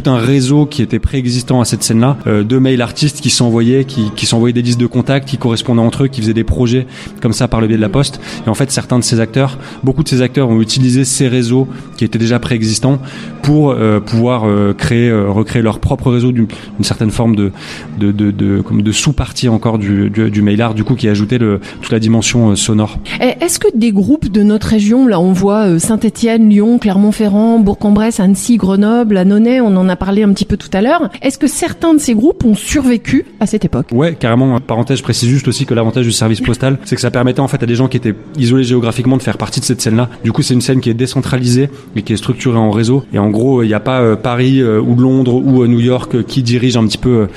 un 0.05 0.17
réseau 0.17 0.65
qui 0.65 0.81
était 0.81 0.99
préexistant 0.99 1.61
à 1.61 1.65
cette 1.65 1.83
scène-là 1.83 2.17
de 2.25 2.57
mail 2.57 2.81
artistes 2.81 3.21
qui 3.21 3.29
s'envoyaient, 3.29 3.85
qui 3.85 4.25
s'envoyaient 4.25 4.53
des 4.53 4.61
listes 4.61 4.79
de 4.79 4.87
contacts, 4.87 5.27
qui 5.27 5.37
correspondaient 5.37 5.81
entre 5.81 6.03
eux, 6.03 6.07
qui 6.07 6.21
faisaient 6.21 6.33
des 6.33 6.43
projets 6.43 6.87
comme 7.21 7.33
ça 7.33 7.47
par 7.47 7.61
le 7.61 7.67
biais 7.67 7.77
de 7.77 7.81
la 7.81 7.89
poste. 7.89 8.19
Et 8.47 8.49
en 8.49 8.53
fait, 8.53 8.71
certains 8.71 8.97
de 8.97 9.03
ces 9.03 9.19
acteurs, 9.19 9.59
beaucoup 9.83 10.03
de 10.03 10.07
ces 10.07 10.21
acteurs 10.21 10.49
ont 10.49 10.61
utilisé 10.61 11.03
ces 11.03 11.27
réseaux 11.27 11.67
qui 11.97 12.05
étaient 12.05 12.17
déjà 12.17 12.39
préexistants 12.39 12.99
pour 13.41 13.71
euh, 13.71 13.99
pouvoir 13.99 14.43
euh, 14.45 14.73
créer, 14.73 15.09
euh, 15.09 15.29
recréer 15.29 15.61
leur 15.61 15.79
propre 15.79 16.11
réseau 16.11 16.31
d'une 16.31 16.47
certaine 16.81 17.11
forme 17.11 17.35
de, 17.35 17.51
de, 17.99 18.11
de, 18.13 18.31
de, 18.31 18.61
comme 18.61 18.81
de 18.81 18.91
sous-partie 18.93 19.49
encore 19.49 19.77
du, 19.77 20.09
du, 20.09 20.31
du, 20.31 20.41
mail 20.41 20.61
art, 20.61 20.73
du 20.73 20.85
coup, 20.85 20.95
qui 20.95 21.09
ajoutait 21.09 21.37
le, 21.37 21.59
toute 21.81 21.91
la 21.91 21.99
dimension 21.99 22.55
sonore. 22.55 22.99
Est-ce 23.19 23.59
que 23.59 23.67
des 23.75 23.91
groupes 23.91 24.31
de 24.31 24.43
notre 24.43 24.67
région, 24.67 25.07
là, 25.07 25.19
on 25.19 25.33
voit 25.33 25.77
Saint-Étienne, 25.77 26.49
Lyon, 26.49 26.79
Clermont-Ferrand, 26.79 27.59
Bourg-en-Bresse, 27.59 28.21
Annecy, 28.21 28.55
Grenoble, 28.55 29.17
Annonay, 29.17 29.59
on 29.59 29.75
en 29.75 29.89
a 29.89 29.97
parlé 29.97 30.23
un 30.23 30.31
petit 30.31 30.45
peu 30.45 30.55
tout 30.55 30.69
à 30.71 30.81
l'heure. 30.81 31.09
Est-ce 31.21 31.37
que 31.37 31.47
certains 31.47 31.93
de 31.93 31.99
ces 31.99 32.13
groupes 32.13 32.45
ont 32.45 32.55
survécu 32.55 33.25
à 33.41 33.45
cette 33.45 33.65
époque? 33.65 33.87
Ouais, 33.91 34.15
carrément. 34.15 34.57
Parenthèse, 34.61 34.99
je 34.99 35.03
précise 35.03 35.29
juste 35.29 35.49
aussi 35.49 35.65
que 35.65 35.73
l'avantage 35.73 36.05
du 36.05 36.13
service 36.13 36.39
postal, 36.39 36.77
c'est 36.85 36.95
que 36.95 37.01
ça 37.01 37.11
permettait 37.11 37.41
en 37.41 37.47
fait 37.47 37.61
à 37.61 37.65
des 37.65 37.75
gens 37.75 37.87
qui 37.87 37.97
étaient 37.97 38.15
isolés 38.39 38.63
géographiquement 38.63 39.17
de 39.17 39.21
faire 39.21 39.37
partie 39.37 39.59
de 39.59 39.65
cette 39.65 39.81
scène-là. 39.81 40.09
Du 40.23 40.31
coup, 40.31 40.41
c'est 40.41 40.53
une 40.53 40.61
scène 40.61 40.81
qui 40.81 40.89
est 40.89 40.93
décentralisée 40.93 41.69
et 41.95 42.01
qui 42.01 42.13
est 42.13 42.17
structurée 42.17 42.57
en 42.57 42.71
réseau. 42.71 43.03
Et 43.13 43.19
en 43.19 43.29
gros, 43.29 43.63
il 43.63 43.67
n'y 43.67 43.73
a 43.73 43.79
pas 43.79 44.01
euh, 44.01 44.15
Paris 44.15 44.61
euh, 44.61 44.79
ou 44.79 44.95
Londres 44.95 45.35
ou 45.35 45.63
euh, 45.63 45.67
New 45.67 45.79
York 45.79 46.23
qui 46.23 46.43
dirige 46.43 46.77
un 46.77 46.85
petit 46.85 46.97
peu 46.97 47.27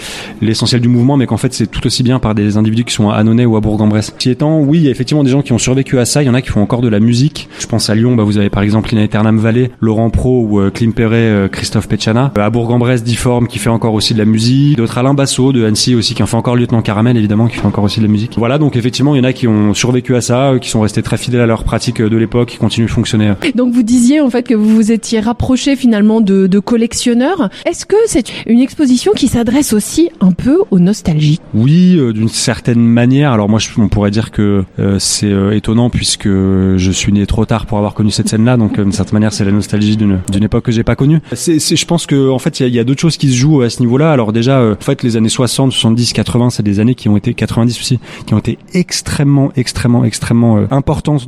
l'essentiel 0.41 0.81
du 0.81 0.89
mouvement, 0.89 1.17
mais 1.17 1.27
qu'en 1.27 1.37
fait, 1.37 1.53
c'est 1.53 1.67
tout 1.67 1.87
aussi 1.87 2.03
bien 2.03 2.19
par 2.19 2.35
des 2.35 2.57
individus 2.57 2.85
qui 2.85 2.95
sont 2.95 3.11
à 3.11 3.15
Annonay 3.15 3.45
ou 3.45 3.57
à 3.57 3.61
Bourg-en-Bresse. 3.61 4.15
Qui 4.19 4.31
étant, 4.31 4.61
oui, 4.61 4.79
il 4.79 4.85
y 4.85 4.89
a 4.89 4.91
effectivement 4.91 5.25
des 5.25 5.31
gens 5.31 5.43
qui 5.43 5.53
ont 5.53 5.59
survécu 5.59 5.99
à 5.99 6.05
ça. 6.05 6.23
Il 6.23 6.27
y 6.27 6.31
en 6.31 6.35
a 6.35 6.43
qui 6.43 6.49
font 6.49 6.63
encore 6.63 6.81
de 6.81 6.89
la 6.89 7.01
musique. 7.01 7.49
Je 7.59 7.67
pense 7.67 7.91
à 7.91 7.95
Lyon, 7.95 8.15
bah, 8.15 8.23
vous 8.23 8.39
avez 8.39 8.51
par 8.51 8.63
exemple 8.63 8.91
Lina 8.91 9.05
Eternam 9.05 9.39
Valley, 9.39 9.71
Laurent 9.81 10.11
Pro 10.11 10.47
ou 10.49 10.71
Klim 10.71 10.93
Perret, 10.93 11.49
Christophe 11.51 11.89
Pechana. 11.89 12.33
À 12.37 12.51
Bourg-en-Bresse, 12.51 13.03
Difform 13.03 13.47
qui 13.47 13.59
fait 13.59 13.71
encore 13.71 13.95
aussi 13.95 14.15
de 14.15 14.19
la 14.19 14.25
musique. 14.25 14.77
D'autres 14.77 14.99
Alain 14.99 15.15
Basso 15.15 15.53
de 15.53 15.65
Annecy 15.65 15.95
aussi 15.95 16.15
qui 16.15 16.23
en 16.23 16.27
fait 16.27 16.37
encore 16.37 16.57
Lieutenant 16.57 16.83
Caramel 16.83 17.17
évidemment 17.17 17.47
qui 17.47 17.57
fait 17.57 17.67
encore 17.67 17.85
aussi 17.85 18.01
de 18.01 18.07
la 18.07 18.11
musique. 18.11 18.35
Voilà, 18.37 18.59
donc 18.59 18.77
effectivement, 18.77 19.15
il 19.15 19.19
y 19.19 19.21
en 19.21 19.25
a 19.25 19.33
qui 19.33 19.47
ont 19.47 19.75
survécu 19.75 20.17
à 20.17 20.21
ça, 20.21 20.55
qui 20.61 20.69
sont 20.69 20.81
restés 20.81 20.90
très 20.97 21.17
fidèles 21.17 21.41
à 21.41 21.47
leur 21.47 21.65
pratique 21.65 22.03
de 22.03 22.17
l'époque, 22.17 22.49
qui 22.51 22.59
continuent 22.59 22.87
de 22.87 22.91
fonctionner. 22.91 23.33
Donc 23.55 23.73
vous 23.73 23.83
disiez 23.83 24.21
en 24.21 24.31
fait 24.31 24.43
que 24.43 24.55
vous 24.55 24.69
vous 24.69 24.93
étiez 24.93 25.21
rapproché 25.21 25.77
finalement 25.77 26.21
de, 26.21 26.47
de 26.47 26.59
collectionneurs. 26.59 27.49
Est-ce 27.67 27.87
que 27.87 27.97
c'est 28.07 28.31
une 28.47 28.61
exposition 28.61 29.13
qui 29.13 29.29
s'adresse 29.29 29.73
aussi 29.73 30.11
un 30.21 30.33
peu 30.33 30.59
aux 30.71 30.79
nostalgiques? 30.79 31.41
Oui, 31.55 31.97
euh, 31.99 32.13
d'une 32.13 32.29
certaine 32.29 32.81
manière. 32.81 33.33
Alors 33.33 33.49
moi, 33.49 33.59
je, 33.59 33.69
on 33.79 33.89
pourrait 33.89 34.11
dire 34.11 34.31
que 34.31 34.65
euh, 34.79 34.99
c'est 34.99 35.31
euh, 35.31 35.57
étonnant 35.57 35.91
puisque 35.91 36.29
je 36.29 36.91
suis 36.93 37.13
né 37.13 37.27
trop 37.27 37.45
tard 37.45 37.67
pour 37.67 37.79
avoir 37.79 37.95
connu 37.95 38.11
cette 38.11 38.29
scène-là. 38.29 38.57
Donc 38.57 38.81
d'une 38.81 38.93
certaine 38.93 39.15
manière, 39.15 39.33
c'est 39.33 39.45
la 39.45 39.53
nostalgie 39.53 39.97
d'une 39.97 40.21
époque 40.43 40.65
que 40.65 40.73
j'ai 40.73 40.85
pas 40.85 40.97
connue. 40.97 41.21
C'est, 41.33 41.59
je 41.59 41.87
pense 41.87 42.07
que 42.07 42.31
en 42.31 42.39
fait, 42.39 42.61
il 42.61 42.69
y 42.69 42.79
a, 42.79 42.83
a 42.83 42.85
d'autres 42.85 43.01
choses 43.01 43.17
qui 43.17 43.31
se 43.31 43.37
jouent 43.37 43.63
à 43.63 43.71
ce 43.71 43.81
niveau-là. 43.81 44.13
Alors 44.13 44.33
déjà, 44.33 44.63
en 44.63 44.83
fait, 44.83 45.03
les 45.03 45.17
années 45.17 45.29
60, 45.29 45.73
70, 45.73 46.13
80, 46.13 46.51
c'est 46.51 46.63
des 46.63 46.81
années 46.81 46.95
qui 46.95 47.09
ont 47.09 47.17
été 47.17 47.35
90 47.35 47.79
aussi, 47.79 47.99
qui 48.27 48.35
ont 48.35 48.39
été 48.39 48.59
extrêmement, 48.75 49.53
extrêmement, 49.57 50.05
extrêmement 50.05 50.67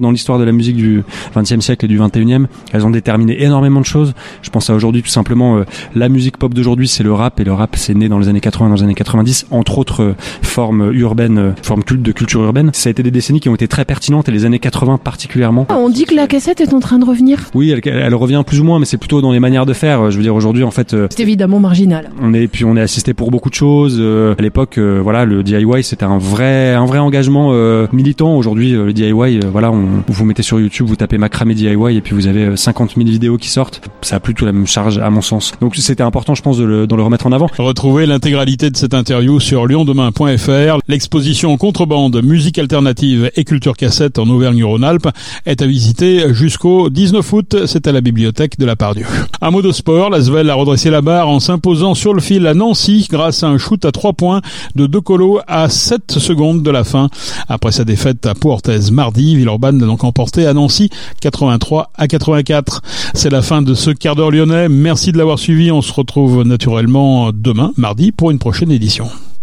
dans 0.00 0.10
l'histoire 0.10 0.38
de 0.38 0.44
la 0.44 0.52
musique 0.52 0.76
du 0.76 1.02
XXe 1.36 1.60
siècle 1.60 1.84
et 1.84 1.88
du 1.88 1.98
XXIe. 1.98 2.46
Elles 2.72 2.86
ont 2.86 2.90
déterminé 2.90 3.42
énormément 3.42 3.80
de 3.80 3.86
choses. 3.86 4.14
Je 4.42 4.50
pense 4.50 4.70
à 4.70 4.74
aujourd'hui 4.74 5.02
tout 5.02 5.08
simplement 5.08 5.58
euh, 5.58 5.64
la 5.94 6.08
musique 6.08 6.36
pop 6.36 6.54
d'aujourd'hui, 6.54 6.88
c'est 6.88 7.02
le 7.02 7.12
rap 7.12 7.40
et 7.40 7.44
le 7.44 7.52
rap 7.52 7.76
c'est 7.76 7.94
né 7.94 8.08
dans 8.08 8.18
les 8.18 8.28
années 8.28 8.40
80, 8.40 8.68
dans 8.68 8.74
les 8.74 8.82
années 8.82 8.94
90, 8.94 9.46
entre 9.50 9.78
autres 9.78 10.02
euh, 10.02 10.14
formes 10.42 10.92
urbaines, 10.92 11.38
euh, 11.38 11.52
formes 11.62 11.84
culte 11.84 12.02
de 12.02 12.12
culture 12.12 12.42
urbaine. 12.42 12.70
Ça 12.72 12.88
a 12.88 12.90
été 12.90 13.02
des 13.02 13.10
décennies 13.10 13.40
qui 13.40 13.48
ont 13.48 13.54
été 13.54 13.68
très 13.68 13.84
pertinentes 13.84 14.28
et 14.28 14.32
les 14.32 14.44
années 14.44 14.58
80 14.58 14.98
particulièrement. 14.98 15.66
On 15.70 15.88
dit 15.88 16.04
que 16.04 16.14
la 16.14 16.26
cassette 16.26 16.60
est 16.60 16.74
en 16.74 16.80
train 16.80 16.98
de 16.98 17.04
revenir. 17.04 17.50
Oui, 17.54 17.70
elle, 17.70 17.80
elle 17.84 18.14
revient 18.14 18.42
plus 18.46 18.60
ou 18.60 18.64
moins, 18.64 18.78
mais 18.78 18.84
c'est 18.86 18.98
plutôt 18.98 19.20
dans 19.20 19.32
les 19.32 19.40
manières 19.40 19.66
de 19.66 19.72
faire. 19.72 20.10
Je 20.10 20.16
veux 20.16 20.22
dire 20.22 20.34
aujourd'hui 20.34 20.64
en 20.64 20.70
fait. 20.70 20.94
C'est 21.10 21.20
évidemment 21.20 21.60
marginal. 21.60 22.10
On 22.20 22.34
est 22.34 22.46
puis 22.48 22.64
on 22.64 22.76
est 22.76 22.80
assisté 22.80 23.14
pour 23.14 23.30
beaucoup 23.30 23.50
de 23.50 23.54
choses. 23.54 24.00
à 24.00 24.40
l'époque, 24.42 24.78
voilà, 24.78 25.24
le 25.24 25.42
DIY 25.42 25.82
c'était 25.82 26.04
un 26.04 26.18
vrai 26.18 26.74
un 26.74 26.86
vrai 26.86 26.98
engagement 26.98 27.52
militant. 27.92 28.36
Aujourd'hui, 28.36 28.72
le 28.72 28.92
DIY, 28.92 29.40
voilà, 29.50 29.70
on, 29.70 30.02
vous 30.06 30.24
mettez 30.24 30.42
sur 30.42 30.60
YouTube, 30.60 30.86
vous 30.86 30.96
tapez 30.96 31.18
macramé 31.18 31.54
DIY 31.54 31.96
et 31.96 32.00
puis 32.00 32.14
vous 32.14 32.26
avez 32.26 32.56
50 32.56 32.94
000 32.96 33.08
vidéos 33.08 33.36
qui 33.36 33.48
sortent. 33.48 33.80
Ça 34.02 34.16
a 34.16 34.20
plus 34.20 34.34
tout 34.34 34.44
la 34.44 34.52
même 34.52 34.66
charge 34.66 34.98
à 34.98 35.10
mon 35.10 35.22
sens. 35.22 35.52
Donc 35.60 35.76
c'était 35.76 36.02
important, 36.02 36.34
je 36.34 36.42
pense, 36.42 36.58
de 36.58 36.64
le, 36.64 36.86
de 36.86 36.94
le 36.94 37.02
remettre 37.02 37.26
en 37.26 37.32
avant. 37.32 37.48
Retrouvez 37.58 38.06
l'intégralité 38.06 38.70
de 38.70 38.76
cette 38.76 38.94
interview 38.94 39.40
sur 39.40 39.66
lyondemain.fr. 39.66 40.78
L'exposition 40.88 41.56
Contrebande, 41.56 42.22
musique 42.22 42.58
alternative 42.58 43.30
et 43.36 43.44
culture 43.44 43.76
cassette 43.76 44.18
en 44.18 44.28
Auvergne-Rhône-Alpes 44.28 45.08
est 45.46 45.62
à 45.62 45.66
visiter 45.66 46.32
jusqu'au 46.34 46.90
19 46.90 47.32
août. 47.32 47.56
C'est 47.66 47.86
à 47.86 47.92
la 47.92 48.00
bibliothèque 48.00 48.58
de 48.58 48.66
la 48.66 48.76
Pardieu. 48.76 49.06
Un 49.40 49.50
mot 49.50 49.62
de 49.62 49.72
sport, 49.72 50.10
l'Asvel 50.10 50.50
a 50.50 50.54
redressé 50.54 50.90
la 50.90 51.00
barre 51.02 51.28
en 51.28 51.40
s'imposant 51.40 51.94
sur 51.94 52.14
le 52.14 52.20
fil 52.20 52.46
à 52.46 52.54
Nancy 52.54 53.06
grâce 53.10 53.42
à 53.42 53.48
un 53.48 53.58
shoot 53.58 53.84
à 53.84 53.92
3 53.92 54.12
points 54.12 54.40
de 54.74 54.86
De 54.86 54.98
Colo 54.98 55.40
à 55.46 55.68
7 55.68 56.18
secondes 56.18 56.62
de 56.62 56.70
la 56.70 56.84
fin. 56.84 57.08
Après 57.48 57.72
sa 57.72 57.84
défaite 57.84 58.26
à 58.26 58.34
Portez 58.34 58.90
mardi, 58.90 59.31
Villeurbanne 59.36 59.82
a 59.82 59.86
donc 59.86 60.04
emporté 60.04 60.46
à 60.46 60.54
Nancy 60.54 60.90
83 61.20 61.90
à 61.94 62.08
84. 62.08 62.82
C'est 63.14 63.30
la 63.30 63.42
fin 63.42 63.62
de 63.62 63.74
ce 63.74 63.90
quart 63.90 64.16
d'heure 64.16 64.30
lyonnais. 64.30 64.68
Merci 64.68 65.12
de 65.12 65.18
l'avoir 65.18 65.38
suivi. 65.38 65.70
On 65.70 65.82
se 65.82 65.92
retrouve 65.92 66.42
naturellement 66.42 67.30
demain, 67.32 67.72
mardi, 67.76 68.12
pour 68.12 68.30
une 68.30 68.38
prochaine 68.38 68.70
édition. 68.70 69.08